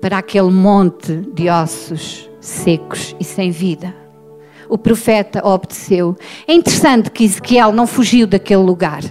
para 0.02 0.18
aquele 0.18 0.50
monte 0.50 1.18
de 1.34 1.48
ossos 1.48 2.30
secos 2.42 3.16
e 3.20 3.24
sem 3.24 3.52
vida. 3.52 3.96
O 4.68 4.78
profeta 4.78 5.46
obedeceu. 5.48 6.16
É 6.48 6.54
interessante 6.54 7.12
que 7.12 7.24
Ezequiel 7.24 7.72
não 7.72 7.86
fugiu 7.86 8.26
daquele 8.26 8.64
lugar. 8.64 9.04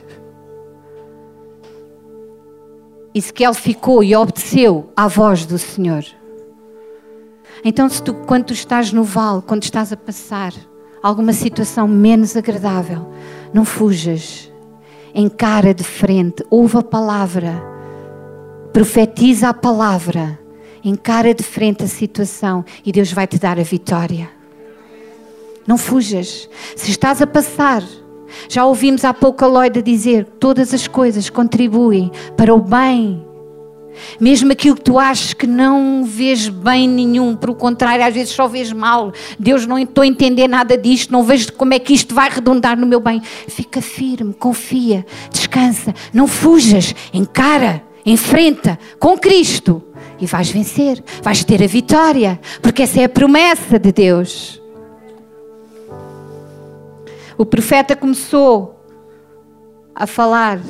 Ezequiel 3.14 3.54
ficou 3.54 4.02
e 4.02 4.16
obedeceu 4.16 4.90
à 4.96 5.06
voz 5.06 5.46
do 5.46 5.58
Senhor. 5.58 6.04
Então, 7.64 7.88
se 7.88 8.02
tu, 8.02 8.14
quando 8.14 8.46
tu 8.46 8.52
estás 8.52 8.92
no 8.92 9.04
vale, 9.04 9.42
quando 9.42 9.62
estás 9.62 9.92
a 9.92 9.96
passar 9.96 10.52
alguma 11.02 11.32
situação 11.32 11.86
menos 11.86 12.36
agradável, 12.36 13.06
não 13.52 13.64
fujas. 13.64 14.50
Encara 15.14 15.74
de 15.74 15.84
frente, 15.84 16.44
ouve 16.48 16.78
a 16.78 16.82
palavra, 16.82 17.62
profetiza 18.72 19.50
a 19.50 19.54
palavra, 19.54 20.38
encara 20.82 21.34
de 21.34 21.42
frente 21.42 21.84
a 21.84 21.88
situação 21.88 22.64
e 22.84 22.90
Deus 22.90 23.12
vai 23.12 23.26
te 23.26 23.38
dar 23.38 23.58
a 23.58 23.62
vitória. 23.62 24.30
Não 25.66 25.76
fujas. 25.76 26.48
Se 26.74 26.90
estás 26.90 27.20
a 27.20 27.26
passar 27.26 27.82
já 28.48 28.64
ouvimos 28.64 29.04
há 29.04 29.12
pouco 29.12 29.44
a 29.44 29.48
Loida 29.48 29.82
dizer: 29.82 30.24
todas 30.38 30.72
as 30.72 30.86
coisas 30.86 31.30
contribuem 31.30 32.10
para 32.36 32.54
o 32.54 32.60
bem. 32.60 33.24
Mesmo 34.20 34.52
aquilo 34.52 34.76
que 34.76 34.82
tu 34.82 34.98
achas 34.98 35.32
que 35.32 35.46
não 35.46 36.04
vês 36.04 36.48
bem 36.48 36.88
nenhum, 36.88 37.36
pelo 37.36 37.54
contrário, 37.54 38.04
às 38.04 38.14
vezes 38.14 38.32
só 38.32 38.48
vês 38.48 38.72
mal. 38.72 39.12
Deus, 39.38 39.66
não 39.66 39.78
estou 39.78 40.02
a 40.02 40.06
entender 40.06 40.48
nada 40.48 40.76
disto, 40.76 41.12
não 41.12 41.22
vejo 41.22 41.52
como 41.52 41.74
é 41.74 41.78
que 41.78 41.92
isto 41.92 42.14
vai 42.14 42.30
redundar 42.30 42.78
no 42.78 42.86
meu 42.86 43.00
bem. 43.00 43.22
Fica 43.48 43.80
firme, 43.80 44.34
confia, 44.34 45.04
descansa, 45.30 45.94
não 46.12 46.26
fujas, 46.26 46.94
encara, 47.12 47.82
enfrenta 48.04 48.78
com 48.98 49.16
Cristo 49.18 49.82
e 50.20 50.26
vais 50.26 50.50
vencer, 50.50 51.02
vais 51.22 51.44
ter 51.44 51.62
a 51.62 51.66
vitória, 51.66 52.40
porque 52.60 52.82
essa 52.82 53.00
é 53.00 53.04
a 53.04 53.08
promessa 53.08 53.78
de 53.78 53.92
Deus. 53.92 54.60
O 57.36 57.44
profeta 57.44 57.96
começou 57.96 58.78
a 59.94 60.06
falar, 60.06 60.60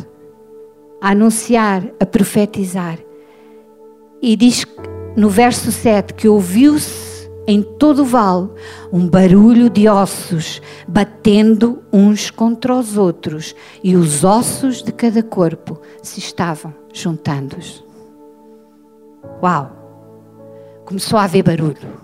a 1.00 1.10
anunciar, 1.10 1.84
a 2.00 2.06
profetizar. 2.06 2.98
E 4.22 4.36
diz 4.36 4.64
no 5.16 5.28
verso 5.28 5.72
7 5.72 6.14
que 6.14 6.28
ouviu-se 6.28 7.28
em 7.46 7.60
todo 7.60 8.02
o 8.02 8.04
vale 8.04 8.48
um 8.92 9.08
barulho 9.08 9.68
de 9.68 9.88
ossos 9.88 10.62
batendo 10.86 11.82
uns 11.92 12.30
contra 12.30 12.72
os 12.72 12.96
outros, 12.96 13.54
e 13.82 13.96
os 13.96 14.22
ossos 14.22 14.80
de 14.80 14.92
cada 14.92 15.24
corpo 15.24 15.80
se 16.00 16.20
estavam 16.20 16.72
juntando. 16.92 17.56
Uau! 19.42 19.72
Começou 20.84 21.18
a 21.18 21.24
haver 21.24 21.42
barulho 21.42 22.02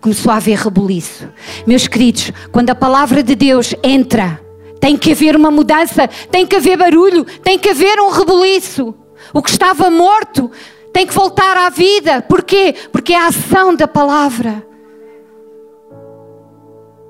começou 0.00 0.32
a 0.32 0.36
haver 0.36 0.58
rebuliço. 0.58 1.28
Meus 1.66 1.86
queridos, 1.86 2.32
quando 2.50 2.70
a 2.70 2.74
palavra 2.74 3.22
de 3.22 3.34
Deus 3.34 3.74
entra, 3.82 4.40
tem 4.80 4.96
que 4.96 5.12
haver 5.12 5.36
uma 5.36 5.50
mudança, 5.50 6.08
tem 6.30 6.46
que 6.46 6.56
haver 6.56 6.76
barulho, 6.76 7.24
tem 7.42 7.58
que 7.58 7.68
haver 7.68 7.98
um 8.00 8.10
rebuliço. 8.10 8.94
O 9.32 9.42
que 9.42 9.50
estava 9.50 9.90
morto 9.90 10.50
tem 10.92 11.06
que 11.06 11.14
voltar 11.14 11.56
à 11.56 11.70
vida. 11.70 12.22
Porquê? 12.22 12.74
Porque 12.92 13.12
é 13.12 13.18
a 13.18 13.28
ação 13.28 13.74
da 13.74 13.86
palavra. 13.86 14.66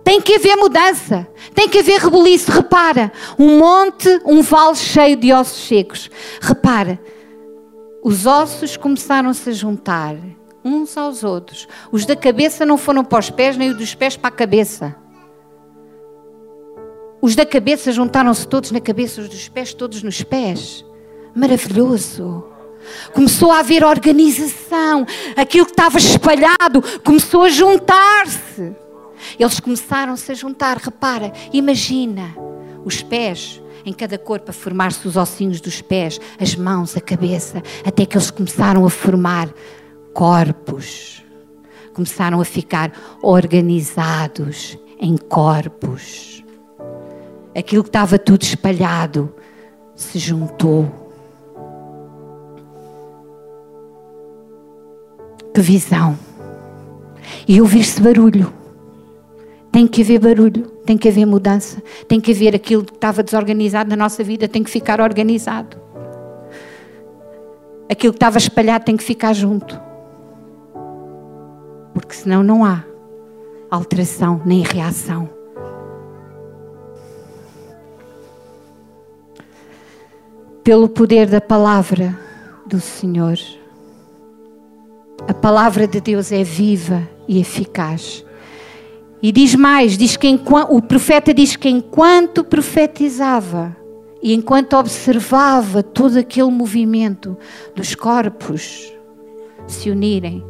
Tem 0.05 0.21
que 0.21 0.35
haver 0.35 0.57
mudança, 0.57 1.29
tem 1.55 1.69
que 1.69 1.79
haver 1.79 2.01
rebuliço. 2.01 2.51
Repara, 2.51 3.12
um 3.38 3.59
monte, 3.59 4.09
um 4.25 4.43
vale 4.43 4.75
cheio 4.77 5.16
de 5.16 5.33
ossos 5.33 5.69
secos. 5.69 6.11
Repara, 6.40 6.99
os 8.03 8.27
ossos 8.27 8.77
começaram-se 8.77 9.51
a 9.51 9.53
juntar 9.53 10.16
uns 10.64 10.97
aos 10.97 11.23
outros. 11.23 11.69
Os 11.93 12.07
da 12.07 12.16
cabeça 12.16 12.66
não 12.66 12.77
foram 12.77 13.05
para 13.05 13.21
os 13.21 13.31
pés, 13.31 13.57
nem 13.57 13.71
os 13.71 13.77
dos 13.77 13.95
pés 13.95 14.16
para 14.16 14.29
a 14.29 14.33
cabeça. 14.33 14.97
Os 17.23 17.37
da 17.37 17.45
cabeça 17.45 17.93
juntaram-se 17.93 18.49
todos 18.49 18.71
na 18.71 18.81
cabeça, 18.81 19.21
os 19.21 19.29
dos 19.29 19.49
pés 19.49 19.75
todos 19.75 20.03
nos 20.03 20.23
pés. 20.23 20.85
Maravilhoso. 21.35 22.50
Começou 23.12 23.51
a 23.51 23.61
haver 23.61 23.85
organização. 23.85 25.07
Aquilo 25.37 25.66
que 25.66 25.73
estava 25.73 25.99
espalhado 25.99 26.83
começou 27.05 27.45
a 27.45 27.49
juntar-se. 27.49 28.75
Eles 29.38 29.61
começaram-se 29.61 30.31
a 30.33 30.35
juntar. 30.35 30.77
Repara, 30.79 31.33
imagina 31.53 32.35
os 32.85 33.03
pés 33.03 33.61
em 33.85 33.93
cada 33.93 34.19
corpo 34.19 34.51
a 34.51 34.53
formar-se 34.53 35.07
os 35.07 35.16
ossinhos 35.16 35.61
dos 35.61 35.81
pés, 35.81 36.21
as 36.38 36.55
mãos, 36.55 36.97
a 36.97 37.01
cabeça, 37.01 37.62
até 37.85 38.05
que 38.05 38.16
eles 38.16 38.31
começaram 38.31 38.85
a 38.85 38.90
formar 38.90 39.49
corpos. 40.12 41.25
Começaram 41.95 42.40
a 42.40 42.45
ficar 42.45 42.93
organizados 43.23 44.79
em 44.99 45.16
corpos. 45.16 46.45
Aquilo 47.57 47.83
que 47.83 47.88
estava 47.88 48.19
tudo 48.19 48.43
espalhado 48.43 49.35
se 49.95 50.19
juntou. 50.19 51.00
Que 55.55 55.61
visão! 55.61 56.17
E 57.47 57.61
ouvir-se 57.61 58.01
barulho. 58.01 58.53
Tem 59.73 59.87
que 59.87 60.03
haver 60.03 60.19
barulho, 60.19 60.67
tem 60.85 60.99
que 60.99 61.09
haver 61.09 61.25
mudança, 61.25 61.81
tem 62.09 62.21
que 62.21 62.33
haver 62.33 62.57
aquilo 62.57 62.85
que 62.85 62.93
estava 62.93 63.23
desorganizado 63.23 63.91
na 63.91 63.97
nossa 63.97 64.25
vida, 64.25 64.49
tem 64.49 64.65
que 64.65 64.71
ficar 64.71 65.01
organizado. 65.01 65.77
Aquilo 67.89 68.13
que 68.13 68.17
estava 68.17 68.39
espalhado 68.39 68.85
tem 68.85 68.97
que 68.97 69.05
ficar 69.05 69.33
junto. 69.33 69.81
Porque 71.93 72.15
senão 72.15 72.43
não 72.43 72.65
há 72.65 72.85
alteração 73.71 74.41
nem 74.45 74.63
reação. 74.63 75.29
Pelo 80.65 80.89
poder 80.89 81.27
da 81.27 81.41
palavra 81.41 82.17
do 82.67 82.81
Senhor. 82.81 83.39
A 85.29 85.35
palavra 85.35 85.87
de 85.87 86.01
Deus 86.01 86.33
é 86.33 86.43
viva 86.43 87.09
e 87.29 87.41
eficaz 87.41 88.25
e 89.23 89.31
diz 89.31 89.55
mais, 89.55 89.99
diz 89.99 90.17
que 90.17 90.27
enquanto, 90.27 90.75
o 90.75 90.81
profeta 90.81 91.35
diz 91.35 91.55
que 91.55 91.69
enquanto 91.69 92.43
profetizava 92.43 93.77
e 94.23 94.33
enquanto 94.33 94.77
observava 94.77 95.83
todo 95.83 96.19
aquele 96.19 96.51
movimento 96.51 97.37
dos 97.75 97.95
corpos 97.95 98.93
se 99.67 99.91
unirem, 99.91 100.43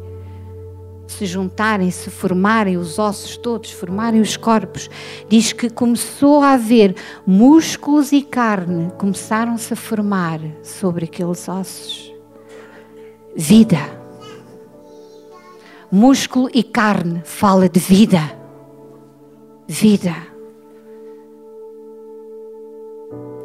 se 1.05 1.25
juntarem, 1.25 1.91
se 1.91 2.09
formarem 2.09 2.77
os 2.77 2.97
ossos 2.97 3.35
todos, 3.35 3.71
formarem 3.71 4.21
os 4.21 4.37
corpos, 4.37 4.89
diz 5.27 5.51
que 5.51 5.69
começou 5.69 6.41
a 6.41 6.53
haver 6.53 6.95
músculos 7.27 8.13
e 8.13 8.21
carne 8.21 8.89
começaram-se 8.97 9.73
a 9.73 9.75
formar 9.75 10.39
sobre 10.63 11.05
aqueles 11.05 11.47
ossos. 11.49 12.13
Vida. 13.35 14.00
Músculo 15.91 16.49
e 16.53 16.63
carne 16.63 17.21
fala 17.25 17.67
de 17.67 17.79
vida 17.79 18.41
vida. 19.71 20.13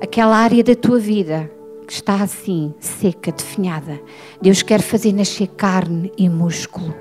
Aquela 0.02 0.37
área 0.37 0.62
da 0.64 0.74
tua 0.74 0.98
vida 0.98 1.50
que 1.87 1.92
está 1.92 2.20
assim, 2.20 2.74
seca, 2.80 3.30
definhada, 3.30 4.00
Deus 4.42 4.61
quer 4.61 4.82
fazer 4.82 5.12
nascer 5.12 5.46
carne 5.46 6.12
e 6.18 6.28
músculo 6.28 6.92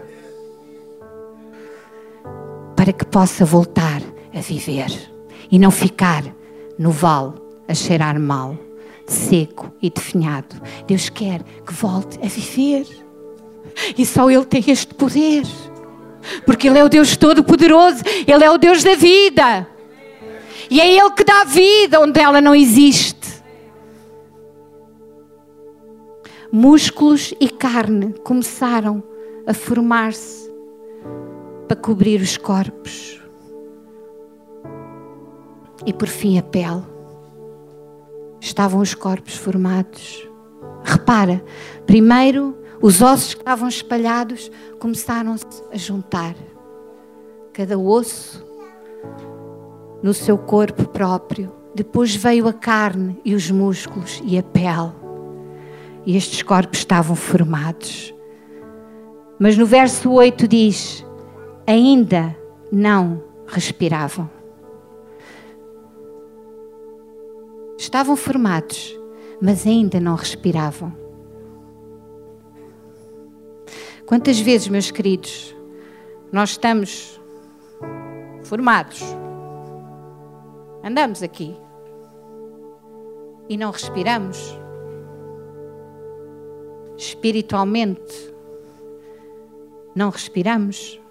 para 2.75 2.93
que 2.93 3.03
possa 3.03 3.43
voltar 3.43 4.01
a 4.31 4.41
viver 4.41 4.91
e 5.51 5.57
não 5.57 5.71
ficar 5.71 6.23
no 6.77 6.91
vale 6.91 7.33
a 7.67 7.73
cheirar 7.73 8.19
mal, 8.19 8.55
seco 9.07 9.73
e 9.81 9.89
definhado. 9.89 10.55
Deus 10.85 11.09
quer 11.09 11.41
que 11.65 11.73
volte 11.73 12.19
a 12.23 12.27
viver. 12.27 13.04
E 13.97 14.05
só 14.05 14.29
Ele 14.29 14.45
tem 14.45 14.63
este 14.67 14.93
poder. 14.93 15.43
Porque 16.45 16.67
Ele 16.67 16.79
é 16.79 16.83
o 16.83 16.89
Deus 16.89 17.15
Todo-Poderoso, 17.17 18.03
Ele 18.27 18.43
é 18.43 18.51
o 18.51 18.57
Deus 18.57 18.83
da 18.83 18.95
vida. 18.95 19.67
E 20.69 20.81
é 20.81 20.91
Ele 20.91 21.11
que 21.11 21.23
dá 21.23 21.43
vida 21.43 21.99
onde 21.99 22.19
ela 22.19 22.41
não 22.41 22.55
existe. 22.55 23.43
Músculos 26.51 27.33
e 27.39 27.49
carne 27.49 28.13
começaram 28.23 29.03
a 29.45 29.53
formar-se 29.53 30.49
para 31.67 31.75
cobrir 31.75 32.21
os 32.21 32.37
corpos. 32.37 33.21
E 35.85 35.93
por 35.93 36.07
fim 36.07 36.39
a 36.39 36.43
pele. 36.43 36.83
Estavam 38.39 38.79
os 38.79 38.93
corpos 38.93 39.35
formados. 39.35 40.27
Repara, 40.83 41.43
primeiro 41.85 42.55
os 42.85 43.01
ossos 43.01 43.33
que 43.33 43.41
estavam 43.41 43.67
espalhados 43.67 44.51
começaram-se 44.77 45.63
a 45.73 45.75
juntar. 45.75 46.35
Cada 47.51 47.79
osso 47.79 48.45
no 50.03 50.13
seu 50.13 50.37
corpo 50.37 50.87
próprio. 50.89 51.51
Depois 51.73 52.15
veio 52.15 52.47
a 52.47 52.53
carne 52.53 53.19
e 53.25 53.33
os 53.33 53.49
músculos 53.49 54.21
e 54.23 54.37
a 54.37 54.43
pele. 54.43 54.93
E 56.05 56.15
estes 56.15 56.43
corpos 56.43 56.77
estavam 56.77 57.15
formados. 57.15 58.13
Mas 59.39 59.57
no 59.57 59.65
verso 59.65 60.11
8 60.11 60.47
diz: 60.47 61.03
ainda 61.65 62.37
não 62.71 63.23
respiravam. 63.47 64.29
Estavam 67.79 68.15
formados, 68.15 68.95
mas 69.41 69.65
ainda 69.65 69.99
não 69.99 70.13
respiravam. 70.13 71.04
Quantas 74.05 74.39
vezes, 74.39 74.67
meus 74.67 74.91
queridos, 74.91 75.55
nós 76.31 76.51
estamos 76.51 77.19
formados, 78.43 79.01
andamos 80.83 81.23
aqui 81.23 81.55
e 83.49 83.57
não 83.57 83.71
respiramos? 83.71 84.37
Espiritualmente, 86.95 88.31
não 89.95 90.11
respiramos? 90.11 91.01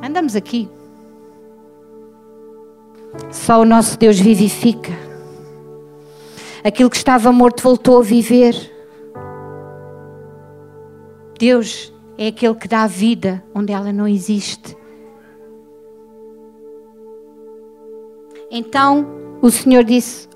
Andamos 0.00 0.36
aqui. 0.36 0.68
Só 3.32 3.60
o 3.60 3.64
nosso 3.64 3.98
Deus 3.98 4.20
vivifica. 4.20 4.92
Aquilo 6.62 6.88
que 6.88 6.96
estava 6.96 7.32
morto 7.32 7.64
voltou 7.64 7.98
a 7.98 8.02
viver. 8.02 8.73
Deus 11.44 11.92
é 12.16 12.28
aquele 12.28 12.54
que 12.54 12.66
dá 12.66 12.86
vida 12.86 13.44
onde 13.54 13.70
ela 13.70 13.92
não 13.92 14.08
existe. 14.08 14.74
Então 18.50 19.06
o 19.42 19.50
Senhor 19.50 19.84
disse 19.84 20.26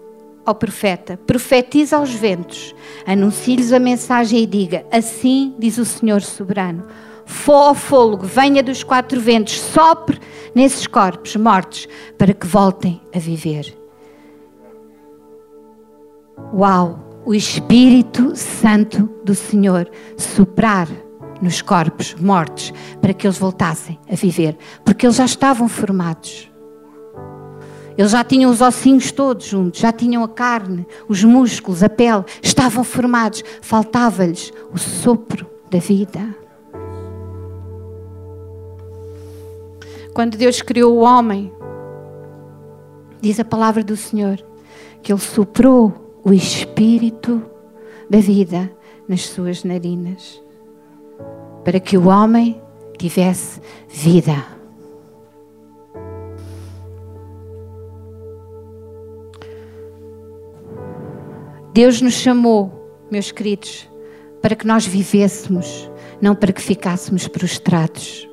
ao 0.44 0.54
profeta: 0.54 1.18
Profetiza 1.26 1.96
aos 1.96 2.12
ventos, 2.12 2.74
anuncie-lhes 3.06 3.72
a 3.72 3.78
mensagem 3.78 4.42
e 4.42 4.46
diga: 4.46 4.84
Assim 4.92 5.54
diz 5.58 5.78
o 5.78 5.84
Senhor 5.86 6.20
soberano. 6.20 6.86
Fó 7.24 7.72
fôlego, 7.72 8.26
venha 8.26 8.62
dos 8.62 8.84
quatro 8.84 9.18
ventos, 9.18 9.58
sopre 9.58 10.20
nesses 10.54 10.86
corpos 10.86 11.36
mortos 11.36 11.88
para 12.18 12.34
que 12.34 12.46
voltem 12.46 13.00
a 13.14 13.18
viver. 13.18 13.74
Uau! 16.52 17.07
O 17.28 17.34
Espírito 17.34 18.34
Santo 18.34 19.06
do 19.22 19.34
Senhor 19.34 19.90
soprar 20.16 20.88
nos 21.42 21.60
corpos 21.60 22.14
mortos 22.14 22.72
para 23.02 23.12
que 23.12 23.26
eles 23.26 23.36
voltassem 23.36 24.00
a 24.10 24.14
viver, 24.14 24.56
porque 24.82 25.04
eles 25.04 25.16
já 25.16 25.26
estavam 25.26 25.68
formados. 25.68 26.50
Eles 27.98 28.12
já 28.12 28.24
tinham 28.24 28.50
os 28.50 28.62
ossinhos 28.62 29.12
todos 29.12 29.44
juntos, 29.44 29.78
já 29.78 29.92
tinham 29.92 30.24
a 30.24 30.28
carne, 30.28 30.86
os 31.06 31.22
músculos, 31.22 31.82
a 31.82 31.90
pele, 31.90 32.24
estavam 32.42 32.82
formados, 32.82 33.44
faltava-lhes 33.60 34.50
o 34.72 34.78
sopro 34.78 35.46
da 35.70 35.78
vida. 35.78 36.34
Quando 40.14 40.38
Deus 40.38 40.62
criou 40.62 40.96
o 40.96 41.02
homem, 41.02 41.52
diz 43.20 43.38
a 43.38 43.44
palavra 43.44 43.84
do 43.84 43.98
Senhor, 43.98 44.42
que 45.02 45.12
Ele 45.12 45.20
soprou 45.20 46.07
o 46.28 46.34
espírito 46.34 47.42
da 48.10 48.18
vida 48.18 48.70
nas 49.08 49.22
suas 49.22 49.64
narinas, 49.64 50.42
para 51.64 51.80
que 51.80 51.96
o 51.96 52.08
homem 52.08 52.60
tivesse 52.98 53.62
vida. 53.88 54.44
Deus 61.72 62.02
nos 62.02 62.14
chamou, 62.14 63.06
meus 63.10 63.32
queridos, 63.32 63.88
para 64.42 64.54
que 64.54 64.66
nós 64.66 64.84
vivêssemos, 64.84 65.90
não 66.20 66.34
para 66.34 66.52
que 66.52 66.60
ficássemos 66.60 67.26
prostrados. 67.26 68.28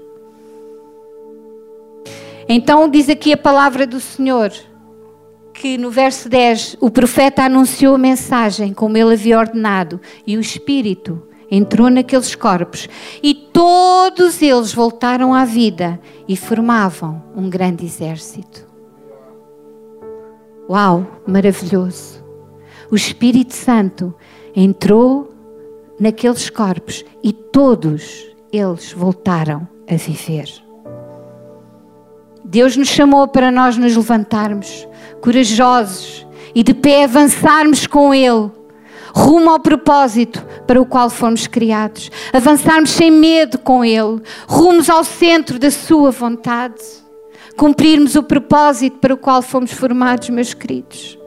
Então 2.49 2.89
diz 2.89 3.07
aqui 3.07 3.31
a 3.31 3.37
palavra 3.37 3.87
do 3.87 4.01
Senhor 4.01 4.51
que 5.55 5.77
no 5.77 5.89
verso 5.89 6.27
10 6.27 6.77
o 6.81 6.91
profeta 6.91 7.43
anunciou 7.43 7.95
a 7.95 7.97
mensagem 7.97 8.73
como 8.73 8.97
ele 8.97 9.13
havia 9.13 9.39
ordenado 9.39 9.99
e 10.27 10.37
o 10.37 10.41
Espírito 10.41 11.21
entrou 11.49 11.89
naqueles 11.89 12.35
corpos 12.35 12.89
e 13.23 13.33
todos 13.33 14.41
eles 14.41 14.73
voltaram 14.73 15.33
à 15.33 15.45
vida 15.45 15.99
e 16.27 16.35
formavam 16.35 17.23
um 17.35 17.49
grande 17.49 17.85
exército. 17.85 18.65
Uau, 20.69 21.21
maravilhoso! 21.25 22.23
O 22.91 22.95
Espírito 22.95 23.53
Santo 23.53 24.13
entrou 24.55 25.33
naqueles 25.99 26.49
corpos 26.49 27.05
e 27.23 27.31
todos 27.31 28.25
eles 28.51 28.91
voltaram 28.91 29.67
a 29.89 29.95
viver. 29.95 30.49
Deus 32.43 32.77
nos 32.77 32.89
chamou 32.89 33.27
para 33.27 33.49
nós 33.51 33.77
nos 33.77 33.95
levantarmos 33.95 34.87
corajosos 35.25 36.23
e 36.53 36.61
de 36.61 36.71
pé 36.71 37.03
avançarmos 37.05 37.87
com 37.87 38.13
Ele, 38.13 38.51
rumo 39.11 39.49
ao 39.49 39.59
propósito 39.59 40.45
para 40.67 40.79
o 40.79 40.85
qual 40.85 41.09
fomos 41.09 41.47
criados. 41.47 42.11
Avançarmos 42.31 42.91
sem 42.91 43.09
medo 43.09 43.57
com 43.57 43.83
Ele, 43.83 44.21
rumos 44.47 44.87
ao 44.87 45.03
centro 45.03 45.57
da 45.57 45.71
Sua 45.71 46.11
vontade. 46.11 46.79
Cumprirmos 47.57 48.15
o 48.15 48.21
propósito 48.21 48.99
para 48.99 49.15
o 49.15 49.17
qual 49.17 49.41
fomos 49.41 49.71
formados, 49.71 50.29
meus 50.29 50.53
queridos. 50.53 51.17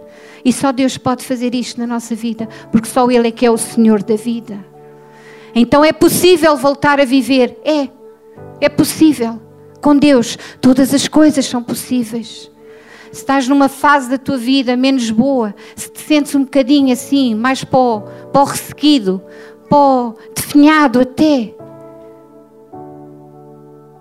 E 0.44 0.52
só 0.52 0.70
Deus 0.70 0.96
pode 0.96 1.24
fazer 1.24 1.52
isto 1.52 1.80
na 1.80 1.86
nossa 1.86 2.14
vida, 2.14 2.48
porque 2.70 2.88
só 2.88 3.10
Ele 3.10 3.26
é 3.26 3.32
que 3.32 3.44
é 3.44 3.50
o 3.50 3.58
Senhor 3.58 4.00
da 4.04 4.14
vida. 4.14 4.64
Então 5.52 5.84
é 5.84 5.92
possível 5.92 6.56
voltar 6.56 7.00
a 7.00 7.04
viver? 7.04 7.58
É, 7.64 7.88
é 8.60 8.68
possível. 8.68 9.42
Com 9.80 9.96
Deus, 9.96 10.38
todas 10.60 10.94
as 10.94 11.08
coisas 11.08 11.44
são 11.46 11.62
possíveis 11.62 12.48
se 13.12 13.20
estás 13.20 13.48
numa 13.48 13.68
fase 13.68 14.10
da 14.10 14.18
tua 14.18 14.36
vida 14.36 14.76
menos 14.76 15.10
boa, 15.10 15.54
se 15.74 15.90
te 15.90 16.00
sentes 16.00 16.34
um 16.34 16.44
bocadinho 16.44 16.92
assim, 16.92 17.34
mais 17.34 17.64
pó, 17.64 18.00
pó 18.32 18.44
ressequido, 18.44 19.22
pó 19.68 20.14
definhado 20.34 21.00
até. 21.00 21.54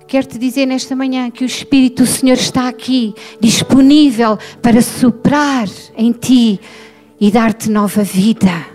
Quero-te 0.07 0.37
dizer 0.37 0.65
nesta 0.65 0.95
manhã 0.95 1.29
que 1.29 1.43
o 1.43 1.45
Espírito 1.45 2.03
do 2.03 2.07
Senhor 2.07 2.35
está 2.35 2.69
aqui, 2.69 3.13
disponível 3.41 4.37
para 4.61 4.81
soprar 4.81 5.67
em 5.97 6.13
ti 6.13 6.61
e 7.19 7.29
dar-te 7.29 7.69
nova 7.69 8.03
vida. 8.03 8.65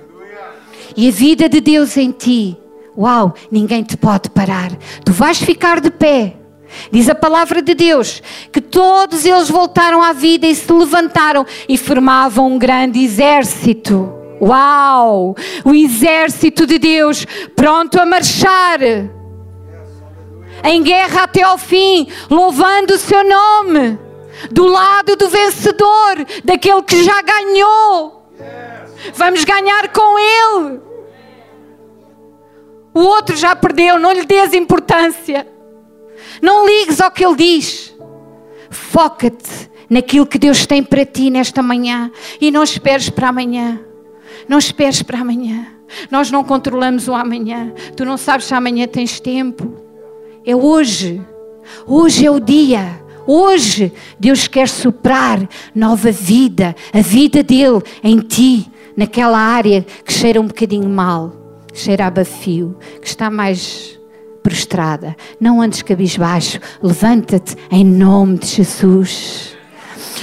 E 0.95 1.09
a 1.09 1.11
vida 1.11 1.49
de 1.49 1.61
Deus 1.61 1.97
em 1.97 2.11
ti, 2.11 2.57
uau, 2.97 3.35
ninguém 3.51 3.83
te 3.83 3.97
pode 3.97 4.29
parar. 4.29 4.77
Tu 5.05 5.13
vais 5.13 5.39
ficar 5.39 5.81
de 5.81 5.91
pé 5.91 6.37
Diz 6.91 7.09
a 7.09 7.15
palavra 7.15 7.63
de 7.63 7.75
Deus 7.75 8.23
que 8.51 8.61
todos 8.61 9.25
eles 9.25 9.49
voltaram 9.49 10.03
à 10.03 10.13
vida 10.13 10.47
e 10.47 10.55
se 10.55 10.73
levantaram 10.73 11.47
e 11.69 11.77
formavam 11.77 12.53
um 12.53 12.59
grande 12.59 13.03
exército. 13.03 14.13
Uau! 14.41 15.37
O 15.65 15.75
exército 15.75 16.67
de 16.67 16.79
Deus 16.79 17.25
pronto 17.55 18.01
a 18.01 18.05
marchar. 18.05 18.81
Em 20.65 20.83
guerra 20.83 21.25
até 21.25 21.43
ao 21.43 21.59
fim, 21.59 22.09
louvando 22.29 22.95
o 22.95 22.99
seu 22.99 23.23
nome. 23.23 23.99
Do 24.51 24.67
lado 24.67 25.15
do 25.15 25.29
vencedor, 25.29 26.27
daquele 26.43 26.83
que 26.83 27.05
já 27.05 27.23
ganhou. 27.23 28.27
Vamos 29.15 29.45
ganhar 29.45 29.89
com 29.89 30.19
ele. 30.19 30.81
O 32.95 33.01
outro 33.01 33.37
já 33.37 33.55
perdeu, 33.57 33.99
não 33.99 34.13
lhe 34.13 34.25
dês 34.25 34.53
importância. 34.53 35.47
Não 36.43 36.67
ligues 36.67 37.01
ao 37.01 37.13
que 37.13 37.25
Ele 37.25 37.37
diz. 37.37 37.95
Foca-te 38.69 39.71
naquilo 39.89 40.27
que 40.27 40.39
Deus 40.39 40.67
tem 40.67 40.83
para 40.83 41.07
ti 41.07 41.31
nesta 41.31 41.63
manhã 41.63 42.11
e 42.41 42.51
não 42.51 42.65
esperes 42.65 43.09
para 43.09 43.29
amanhã. 43.29 43.81
Não 44.49 44.59
esperes 44.59 45.03
para 45.03 45.21
amanhã. 45.21 45.69
Nós 46.11 46.33
não 46.33 46.43
controlamos 46.43 47.07
o 47.07 47.15
amanhã. 47.15 47.73
Tu 47.97 48.05
não 48.05 48.17
sabes 48.17 48.47
se 48.47 48.55
amanhã 48.55 48.89
tens 48.89 49.21
tempo. 49.21 49.73
É 50.45 50.57
hoje. 50.57 51.23
Hoje 51.87 52.27
é 52.27 52.31
o 52.31 52.41
dia. 52.41 53.01
Hoje 53.25 53.93
Deus 54.19 54.49
quer 54.49 54.69
soprar 54.69 55.49
nova 55.73 56.11
vida, 56.11 56.75
a 56.93 57.01
vida 57.01 57.41
dele 57.43 57.81
em 58.03 58.19
ti, 58.19 58.69
naquela 58.97 59.39
área 59.39 59.87
que 60.05 60.13
cheira 60.13 60.41
um 60.41 60.47
bocadinho 60.49 60.89
mal, 60.89 61.33
cheira 61.73 62.07
a 62.07 62.11
bafio, 62.11 62.77
que 63.01 63.07
está 63.07 63.31
mais 63.31 63.97
prostrada. 64.43 65.17
Não 65.41 65.61
andes 65.61 65.83
cabisbaixo. 65.83 66.59
Levanta-te 66.83 67.57
em 67.71 67.85
nome 67.85 68.39
de 68.39 68.47
Jesus. 68.47 69.57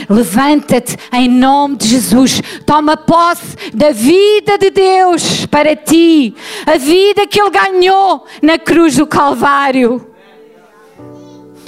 Levanta-te 0.09 0.97
em 1.13 1.29
nome 1.29 1.77
de 1.77 1.87
Jesus. 1.87 2.41
Toma 2.65 2.97
posse 2.97 3.55
da 3.73 3.91
vida 3.91 4.57
de 4.57 4.69
Deus 4.69 5.45
para 5.45 5.75
ti. 5.75 6.35
A 6.65 6.77
vida 6.77 7.27
que 7.27 7.41
Ele 7.41 7.49
ganhou 7.49 8.25
na 8.41 8.57
cruz 8.57 8.95
do 8.95 9.07
Calvário. 9.07 10.05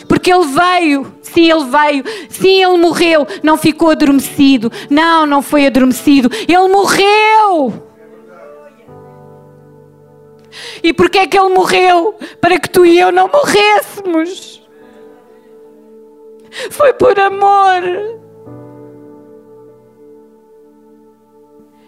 Porque 0.08 0.32
Ele 0.32 0.46
veio, 0.46 1.14
sim, 1.22 1.50
Ele 1.50 1.66
veio, 1.66 2.04
sim, 2.30 2.64
Ele 2.64 2.78
morreu, 2.78 3.26
não 3.42 3.58
ficou 3.58 3.92
adormecido. 3.92 4.72
Não, 4.90 5.26
não 5.26 5.42
foi 5.42 5.68
adormecido. 5.68 6.30
Ele 6.48 6.68
morreu. 6.68 7.90
E 10.84 10.94
porque 10.94 11.20
é 11.20 11.28
que 11.28 11.38
Ele 11.38 11.54
morreu? 11.54 12.16
Para 12.40 12.60
que 12.60 12.70
tu 12.70 12.86
e 12.86 13.00
eu 13.00 13.12
não 13.12 13.28
morrêssemos. 13.28 14.62
Foi 16.70 16.94
por 16.94 17.18
amor. 17.20 17.82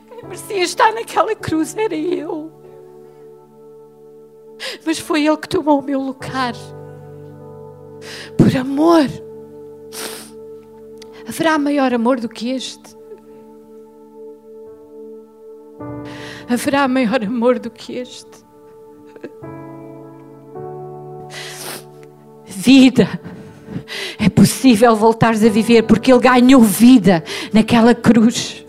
Quem 0.09 0.23
merecia 0.23 0.63
estar 0.63 0.93
naquela 0.93 1.35
cruz 1.35 1.75
era 1.75 1.95
eu. 1.95 2.51
Mas 4.85 4.99
foi 4.99 5.25
Ele 5.25 5.37
que 5.37 5.49
tomou 5.49 5.79
o 5.79 5.83
meu 5.83 5.99
lugar. 5.99 6.53
Por 8.37 8.55
amor. 8.55 9.07
Haverá 11.27 11.57
maior 11.57 11.93
amor 11.93 12.19
do 12.19 12.29
que 12.29 12.51
este? 12.51 12.95
Haverá 16.49 16.87
maior 16.87 17.23
amor 17.23 17.59
do 17.59 17.71
que 17.71 17.95
este? 17.97 18.42
Vida. 22.45 23.07
É 24.19 24.29
possível 24.29 24.95
voltares 24.95 25.43
a 25.43 25.49
viver 25.49 25.83
porque 25.83 26.11
Ele 26.11 26.21
ganhou 26.21 26.61
vida 26.61 27.23
naquela 27.51 27.93
cruz. 27.93 28.65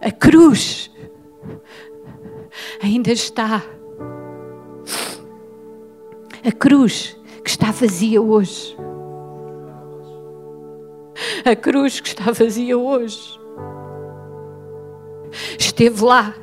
A 0.00 0.10
cruz 0.10 0.90
ainda 2.82 3.12
está. 3.12 3.62
A 6.42 6.52
cruz 6.52 7.16
que 7.44 7.50
está 7.50 7.70
vazia 7.70 8.22
hoje. 8.22 8.76
A 11.44 11.54
cruz 11.54 12.00
que 12.00 12.08
está 12.08 12.32
vazia 12.32 12.78
hoje. 12.78 13.38
Esteve 15.58 16.02
lá 16.02 16.34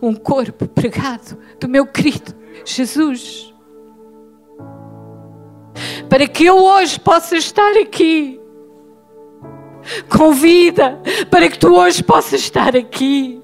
um 0.00 0.14
corpo 0.14 0.66
pregado 0.66 1.38
do 1.58 1.68
meu 1.68 1.86
querido 1.86 2.34
Jesus. 2.64 3.54
Para 6.08 6.26
que 6.26 6.44
eu 6.44 6.56
hoje 6.56 6.98
possa 6.98 7.36
estar 7.36 7.72
aqui 7.76 8.40
com 10.08 10.32
vida, 10.32 11.00
para 11.30 11.48
que 11.48 11.58
tu 11.58 11.74
hoje 11.74 12.02
possas 12.02 12.40
estar 12.40 12.76
aqui 12.76 13.40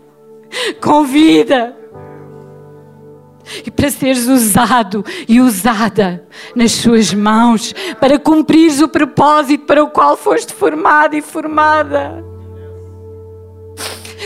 com 0.81 1.05
vida. 1.05 1.77
E 3.65 3.71
para 3.71 3.91
seres 3.91 4.27
usado 4.27 5.05
e 5.29 5.41
usada 5.41 6.27
nas 6.55 6.73
suas 6.73 7.15
mãos, 7.15 7.73
para 8.01 8.19
cumprires 8.19 8.81
o 8.81 8.89
propósito 8.89 9.67
para 9.67 9.85
o 9.85 9.91
qual 9.91 10.17
foste 10.17 10.53
formado 10.53 11.15
e 11.15 11.23
formada. 11.23 12.25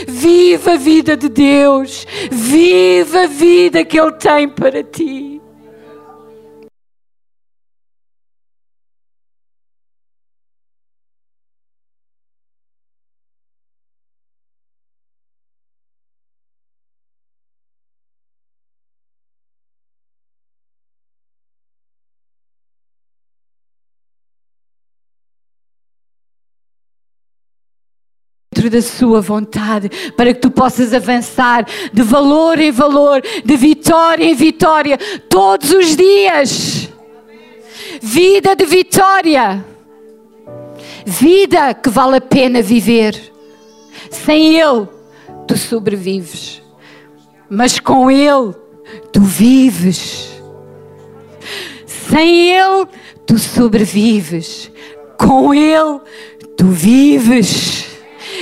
Viva 0.07 0.73
a 0.73 0.77
vida 0.77 1.15
de 1.15 1.29
Deus. 1.29 2.05
Viva 2.31 3.23
a 3.23 3.27
vida 3.27 3.85
que 3.85 3.99
Ele 3.99 4.11
tem 4.13 4.49
para 4.49 4.83
ti. 4.83 5.30
Centro 28.61 28.69
da 28.69 28.81
Sua 28.81 29.21
vontade, 29.21 29.89
para 30.15 30.33
que 30.33 30.39
tu 30.39 30.51
possas 30.51 30.93
avançar 30.93 31.65
de 31.91 32.03
valor 32.03 32.59
em 32.59 32.71
valor, 32.71 33.21
de 33.43 33.57
vitória 33.57 34.23
em 34.23 34.35
vitória, 34.35 34.97
todos 35.27 35.71
os 35.71 35.95
dias. 35.95 36.89
Vida 38.01 38.55
de 38.55 38.65
vitória. 38.65 39.65
Vida 41.05 41.73
que 41.73 41.89
vale 41.89 42.17
a 42.17 42.21
pena 42.21 42.61
viver. 42.61 43.19
Sem 44.09 44.59
Ele, 44.59 44.87
tu 45.47 45.57
sobrevives, 45.57 46.61
mas 47.49 47.79
com 47.79 48.11
Ele, 48.11 48.53
tu 49.11 49.21
vives. 49.21 50.29
Sem 51.85 52.51
Ele, 52.51 52.87
tu 53.25 53.39
sobrevives. 53.39 54.69
Com 55.17 55.53
Ele, 55.53 56.01
tu 56.57 56.67
vives. 56.67 57.90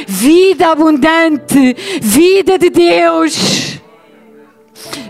Vida 0.08 0.72
abundante, 0.72 1.74
vida 2.02 2.58
de 2.58 2.70
Deus. 2.70 3.82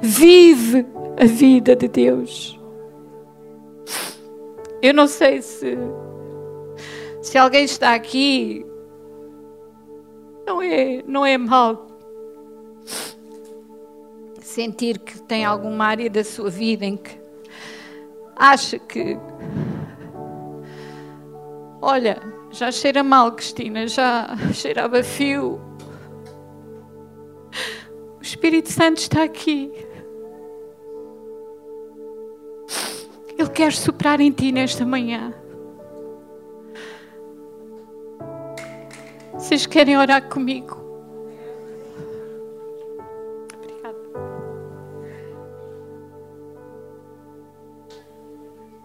Vive 0.02 0.86
a 1.20 1.26
vida 1.26 1.76
de 1.76 1.88
Deus. 1.88 2.60
Eu 4.82 4.94
não 4.94 5.08
sei 5.08 5.42
se 5.42 5.78
se 7.22 7.38
alguém 7.38 7.66
está 7.66 7.94
aqui 7.94 8.66
não 10.48 10.62
é 10.62 11.04
não 11.06 11.26
é 11.26 11.38
mal 11.38 11.88
sentir 14.42 15.00
que 15.00 15.22
tem 15.22 15.46
alguma 15.46 15.86
área 15.86 16.10
da 16.10 16.24
sua 16.24 16.50
vida 16.50 16.86
em 16.86 16.98
que 16.98 17.20
acha 18.40 18.80
que. 18.80 19.20
Olha, 21.82 22.22
já 22.52 22.72
cheira 22.72 23.04
mal, 23.04 23.32
Cristina, 23.32 23.88
já 23.88 24.36
cheirava 24.54 25.04
fio. 25.04 25.62
O 28.18 28.22
Espírito 28.22 28.72
Santo 28.72 28.98
está 28.98 29.24
aqui. 29.24 29.72
Ele 33.38 33.50
quer 33.50 33.72
soprar 33.72 34.20
em 34.20 34.32
ti 34.32 34.52
nesta 34.52 34.86
manhã. 34.86 35.34
Vocês 39.34 39.66
querem 39.66 39.98
orar 39.98 40.28
comigo? 40.28 40.78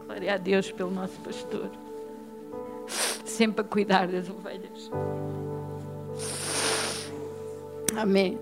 Glória 0.06 0.34
a 0.34 0.36
Deus 0.36 0.70
pelo 0.70 0.92
nosso 0.92 1.18
pastor. 1.20 1.83
Sempre 3.24 3.62
a 3.62 3.64
cuidar 3.64 4.06
das 4.08 4.28
ovelhas. 4.28 4.90
Amém. 7.96 8.38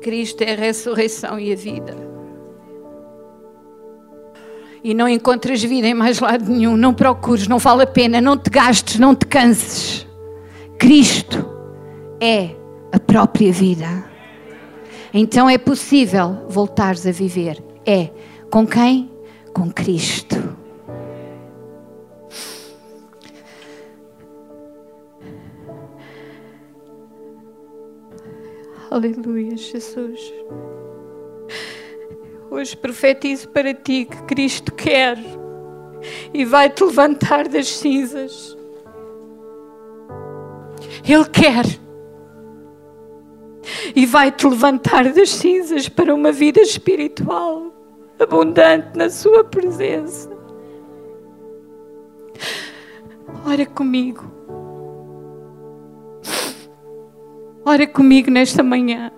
Cristo 0.00 0.42
é 0.42 0.54
a 0.54 0.56
ressurreição 0.56 1.38
e 1.38 1.52
a 1.52 1.56
vida. 1.56 1.96
E 4.82 4.94
não 4.94 5.06
encontras 5.06 5.62
vida 5.62 5.86
em 5.86 5.94
mais 5.94 6.20
lado 6.20 6.50
nenhum. 6.50 6.76
Não 6.76 6.94
procures, 6.94 7.46
não 7.46 7.58
vale 7.58 7.82
a 7.82 7.86
pena, 7.86 8.20
não 8.20 8.36
te 8.36 8.48
gastes, 8.48 8.98
não 8.98 9.14
te 9.14 9.26
canses. 9.26 10.06
Cristo 10.78 11.46
é 12.18 12.56
a 12.90 12.98
própria 12.98 13.52
vida. 13.52 14.04
Então 15.12 15.50
é 15.50 15.58
possível 15.58 16.46
voltares 16.48 17.06
a 17.06 17.12
viver. 17.12 17.62
É. 17.84 18.10
Com 18.50 18.66
quem? 18.66 19.10
Com 19.54 19.70
Cristo. 19.70 20.36
Aleluia, 28.90 29.56
Jesus. 29.56 30.32
Hoje 32.50 32.76
profetizo 32.76 33.48
para 33.50 33.72
ti 33.72 34.04
que 34.04 34.22
Cristo 34.24 34.72
quer 34.74 35.16
e 36.34 36.44
vai 36.44 36.68
te 36.68 36.82
levantar 36.82 37.48
das 37.48 37.68
cinzas. 37.68 38.56
Ele 41.04 41.24
quer 41.26 41.64
e 43.94 44.04
vai 44.06 44.32
te 44.32 44.46
levantar 44.46 45.12
das 45.12 45.30
cinzas 45.30 45.88
para 45.88 46.14
uma 46.14 46.32
vida 46.32 46.60
espiritual 46.60 47.69
abundante 48.22 48.96
na 48.96 49.08
Sua 49.10 49.44
presença. 49.44 50.30
Ora 53.46 53.64
comigo. 53.66 54.24
Ora 57.64 57.86
comigo 57.86 58.30
nesta 58.30 58.62
manhã. 58.62 59.12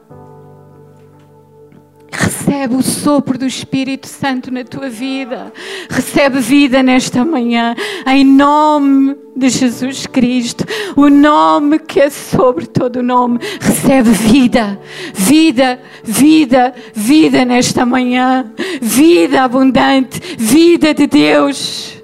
Recebe 2.13 2.75
o 2.77 2.83
sopro 2.83 3.39
do 3.39 3.47
Espírito 3.47 4.07
Santo 4.07 4.53
na 4.53 4.63
tua 4.63 4.91
vida. 4.91 5.53
Recebe 5.89 6.41
vida 6.41 6.83
nesta 6.83 7.25
manhã. 7.25 7.75
Em 8.07 8.23
nome 8.25 9.17
de 9.35 9.49
Jesus 9.49 10.07
Cristo. 10.07 10.65
O 10.95 11.09
nome 11.09 11.79
que 11.79 12.01
é 12.01 12.11
sobre 12.11 12.67
todo 12.67 12.97
o 12.97 13.03
nome. 13.03 13.39
Recebe 13.61 14.11
vida. 14.11 14.79
Vida, 15.15 15.81
vida, 16.05 16.75
vida 16.93 17.45
nesta 17.45 17.87
manhã. 17.87 18.53
Vida 18.81 19.43
abundante. 19.43 20.21
Vida 20.39 20.93
de 20.93 21.07
Deus. 21.07 22.03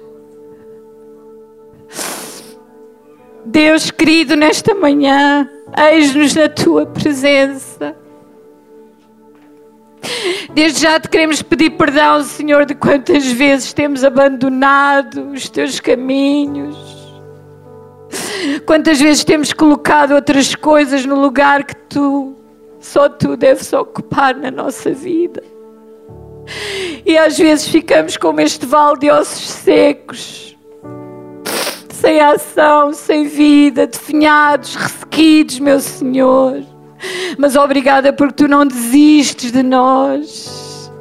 Deus 3.45 3.89
querido, 3.89 4.35
nesta 4.35 4.75
manhã, 4.75 5.49
eis-nos 5.91 6.35
na 6.35 6.47
tua 6.47 6.85
presença. 6.85 7.95
Desde 10.53 10.81
já 10.81 10.99
te 10.99 11.09
queremos 11.09 11.41
pedir 11.41 11.71
perdão, 11.71 12.23
Senhor, 12.23 12.65
de 12.65 12.75
quantas 12.75 13.25
vezes 13.31 13.73
temos 13.73 14.03
abandonado 14.03 15.31
os 15.31 15.49
teus 15.49 15.79
caminhos. 15.79 16.77
Quantas 18.65 18.99
vezes 18.99 19.23
temos 19.23 19.53
colocado 19.53 20.13
outras 20.13 20.55
coisas 20.55 21.05
no 21.05 21.19
lugar 21.19 21.63
que 21.63 21.75
tu, 21.75 22.35
só 22.79 23.07
tu 23.07 23.37
deves 23.37 23.71
ocupar 23.73 24.35
na 24.35 24.49
nossa 24.49 24.91
vida. 24.91 25.43
E 27.05 27.17
às 27.17 27.37
vezes 27.37 27.67
ficamos 27.67 28.17
como 28.17 28.41
este 28.41 28.65
vale 28.65 28.99
de 28.99 29.11
ossos 29.11 29.49
secos, 29.49 30.57
sem 31.91 32.19
ação, 32.19 32.93
sem 32.93 33.25
vida, 33.25 33.85
definhados, 33.85 34.75
ressequidos, 34.75 35.59
meu 35.59 35.79
Senhor. 35.79 36.63
Mas 37.37 37.55
obrigada 37.55 38.11
porque 38.11 38.43
tu 38.43 38.47
não 38.47 38.65
desistes 38.65 39.51
de 39.51 39.63
nós. 39.63 40.91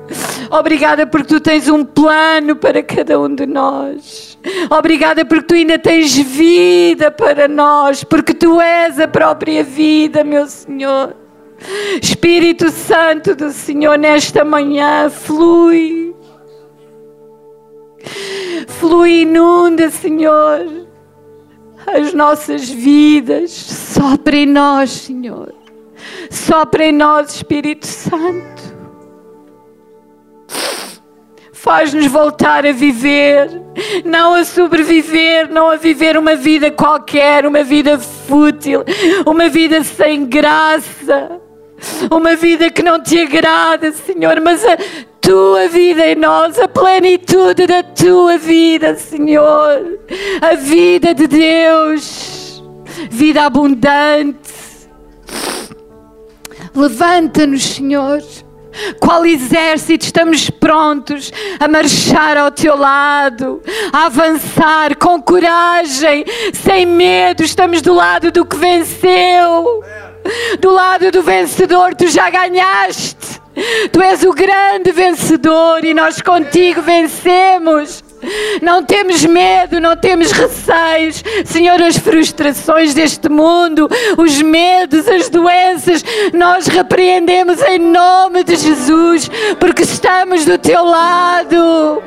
Obrigada 0.50 1.06
porque 1.06 1.34
tu 1.34 1.40
tens 1.40 1.68
um 1.68 1.84
plano 1.84 2.56
para 2.56 2.82
cada 2.82 3.20
um 3.20 3.34
de 3.34 3.46
nós. 3.46 4.38
Obrigada 4.70 5.24
porque 5.24 5.46
tu 5.46 5.54
ainda 5.54 5.78
tens 5.78 6.16
vida 6.16 7.10
para 7.10 7.48
nós, 7.48 8.04
porque 8.04 8.32
tu 8.32 8.60
és 8.60 8.98
a 8.98 9.08
própria 9.08 9.62
vida, 9.62 10.24
meu 10.24 10.46
Senhor. 10.46 11.14
Espírito 12.00 12.70
Santo 12.70 13.34
do 13.34 13.50
Senhor, 13.50 13.98
nesta 13.98 14.44
manhã, 14.44 15.10
flui. 15.10 16.14
Flui, 18.68 19.22
inunda, 19.22 19.90
Senhor, 19.90 20.86
as 21.86 22.14
nossas 22.14 22.70
vidas. 22.70 23.50
Sopra 23.50 24.36
em 24.36 24.46
nós, 24.46 24.90
Senhor. 24.90 25.57
Sopra 26.30 26.86
em 26.86 26.92
nós, 26.92 27.34
Espírito 27.34 27.86
Santo. 27.86 28.78
Faz-nos 31.52 32.06
voltar 32.06 32.64
a 32.64 32.72
viver, 32.72 33.50
não 34.04 34.34
a 34.34 34.44
sobreviver, 34.44 35.50
não 35.50 35.68
a 35.68 35.76
viver 35.76 36.16
uma 36.16 36.36
vida 36.36 36.70
qualquer, 36.70 37.44
uma 37.44 37.64
vida 37.64 37.98
fútil, 37.98 38.84
uma 39.26 39.48
vida 39.48 39.82
sem 39.82 40.24
graça, 40.24 41.40
uma 42.10 42.36
vida 42.36 42.70
que 42.70 42.82
não 42.82 43.02
te 43.02 43.20
agrada, 43.20 43.92
Senhor, 43.92 44.40
mas 44.40 44.64
a 44.64 44.78
tua 45.20 45.68
vida 45.68 46.06
em 46.06 46.14
nós, 46.14 46.58
a 46.58 46.68
plenitude 46.68 47.66
da 47.66 47.82
tua 47.82 48.38
vida, 48.38 48.94
Senhor, 48.94 49.98
a 50.40 50.54
vida 50.54 51.12
de 51.12 51.26
Deus, 51.26 52.62
vida 53.10 53.42
abundante 53.44 54.47
Levanta-nos, 56.78 57.74
Senhor. 57.74 58.22
Qual 59.00 59.26
exército 59.26 60.04
estamos 60.04 60.48
prontos 60.48 61.32
a 61.58 61.66
marchar 61.66 62.36
ao 62.36 62.52
teu 62.52 62.76
lado, 62.76 63.60
a 63.92 64.06
avançar 64.06 64.94
com 64.96 65.20
coragem, 65.20 66.24
sem 66.54 66.86
medo. 66.86 67.42
Estamos 67.42 67.82
do 67.82 67.92
lado 67.92 68.30
do 68.30 68.46
que 68.46 68.56
venceu, 68.56 69.82
do 70.60 70.70
lado 70.70 71.10
do 71.10 71.20
vencedor. 71.20 71.96
Tu 71.96 72.06
já 72.06 72.30
ganhaste. 72.30 73.40
Tu 73.92 74.00
és 74.00 74.22
o 74.22 74.32
grande 74.32 74.92
vencedor 74.92 75.84
e 75.84 75.92
nós 75.92 76.22
contigo 76.22 76.80
vencemos. 76.80 78.04
Não 78.62 78.82
temos 78.84 79.24
medo, 79.24 79.80
não 79.80 79.96
temos 79.96 80.32
receios. 80.32 81.22
Senhor, 81.44 81.80
as 81.82 81.96
frustrações 81.96 82.94
deste 82.94 83.28
mundo, 83.28 83.88
os 84.16 84.40
medos, 84.42 85.06
as 85.08 85.28
doenças, 85.28 86.04
nós 86.32 86.66
repreendemos 86.66 87.60
em 87.62 87.78
nome 87.78 88.44
de 88.44 88.56
Jesus, 88.56 89.30
porque 89.58 89.82
estamos 89.82 90.44
do 90.44 90.58
teu 90.58 90.84
lado. 90.84 92.02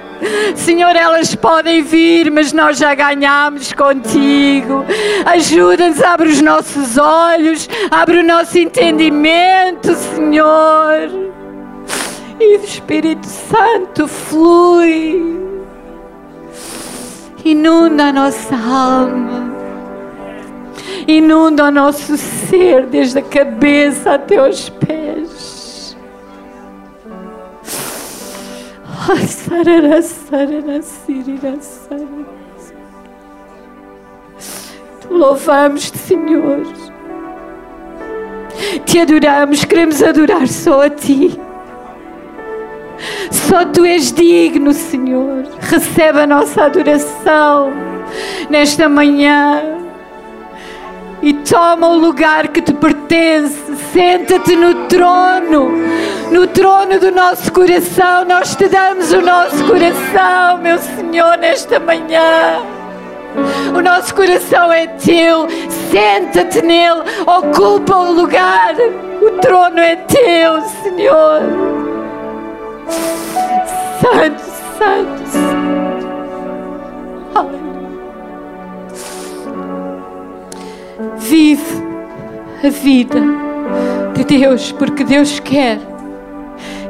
Senhor, 0.55 0.95
elas 0.95 1.33
podem 1.33 1.81
vir, 1.81 2.29
mas 2.29 2.53
nós 2.53 2.77
já 2.77 2.93
ganhamos 2.93 3.73
contigo. 3.73 4.85
Ajuda-nos, 5.25 6.01
abre 6.01 6.29
os 6.29 6.41
nossos 6.41 6.97
olhos, 6.97 7.67
abre 7.89 8.19
o 8.19 8.23
nosso 8.23 8.57
entendimento, 8.57 9.95
Senhor. 9.95 11.09
E 12.39 12.57
o 12.57 12.63
Espírito 12.63 13.25
Santo 13.25 14.07
flui, 14.07 15.39
inunda 17.43 18.05
a 18.05 18.13
nossa 18.13 18.55
alma, 18.55 19.51
inunda 21.07 21.65
o 21.65 21.71
nosso 21.71 22.17
ser, 22.17 22.85
desde 22.85 23.19
a 23.19 23.21
cabeça 23.21 24.13
até 24.13 24.37
aos 24.37 24.69
pés. 24.69 25.97
Ai, 29.09 29.27
sarará, 29.27 30.01
sarará, 30.01 30.81
sirirá, 30.81 31.59
sarará. 31.59 32.05
Te 34.99 35.07
louvamos-te, 35.09 35.97
Senhor. 35.97 36.61
Te 38.85 38.99
adoramos, 38.99 39.65
queremos 39.65 40.03
adorar 40.03 40.47
só 40.47 40.83
a 40.83 40.89
Ti. 40.89 41.39
Só 43.51 43.65
Tu 43.65 43.85
és 43.85 44.13
digno, 44.13 44.71
Senhor. 44.71 45.43
Recebe 45.59 46.21
a 46.21 46.25
nossa 46.25 46.63
adoração 46.63 47.69
nesta 48.49 48.87
manhã 48.87 49.61
e 51.21 51.33
toma 51.33 51.89
o 51.89 51.97
lugar 51.97 52.47
que 52.47 52.61
te 52.61 52.73
pertence. 52.73 53.75
Senta-te 53.91 54.55
no 54.55 54.87
trono, 54.87 55.69
no 56.31 56.47
trono 56.47 56.97
do 56.97 57.11
nosso 57.11 57.51
coração. 57.51 58.23
Nós 58.23 58.55
te 58.55 58.69
damos 58.69 59.11
o 59.11 59.19
nosso 59.19 59.65
coração, 59.65 60.57
meu 60.59 60.79
Senhor, 60.79 61.37
nesta 61.37 61.77
manhã. 61.77 62.61
O 63.75 63.81
nosso 63.81 64.15
coração 64.15 64.71
é 64.71 64.87
teu, 64.87 65.49
senta-te 65.91 66.61
nele, 66.61 67.01
ocupa 67.27 67.97
o 67.97 68.13
lugar. 68.13 68.75
O 69.21 69.31
trono 69.41 69.79
é 69.81 69.97
teu, 69.97 70.61
Senhor. 70.81 71.70
Santo, 74.01 74.41
Santo, 74.77 75.27
Santo. 75.27 76.07
Aleluia. 77.35 77.91
Vive 81.17 81.83
a 82.63 82.69
vida 82.69 83.21
de 84.13 84.23
Deus, 84.23 84.71
porque 84.73 85.03
Deus 85.03 85.39
quer 85.39 85.79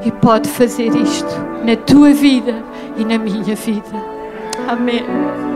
e 0.06 0.12
pode 0.12 0.50
fazer 0.50 0.96
isto 0.96 1.36
na 1.64 1.76
tua 1.76 2.14
vida 2.14 2.64
e 2.98 3.06
na 3.06 3.18
minha 3.18 3.56
vida. 3.56 4.12
Amém. 4.68 5.51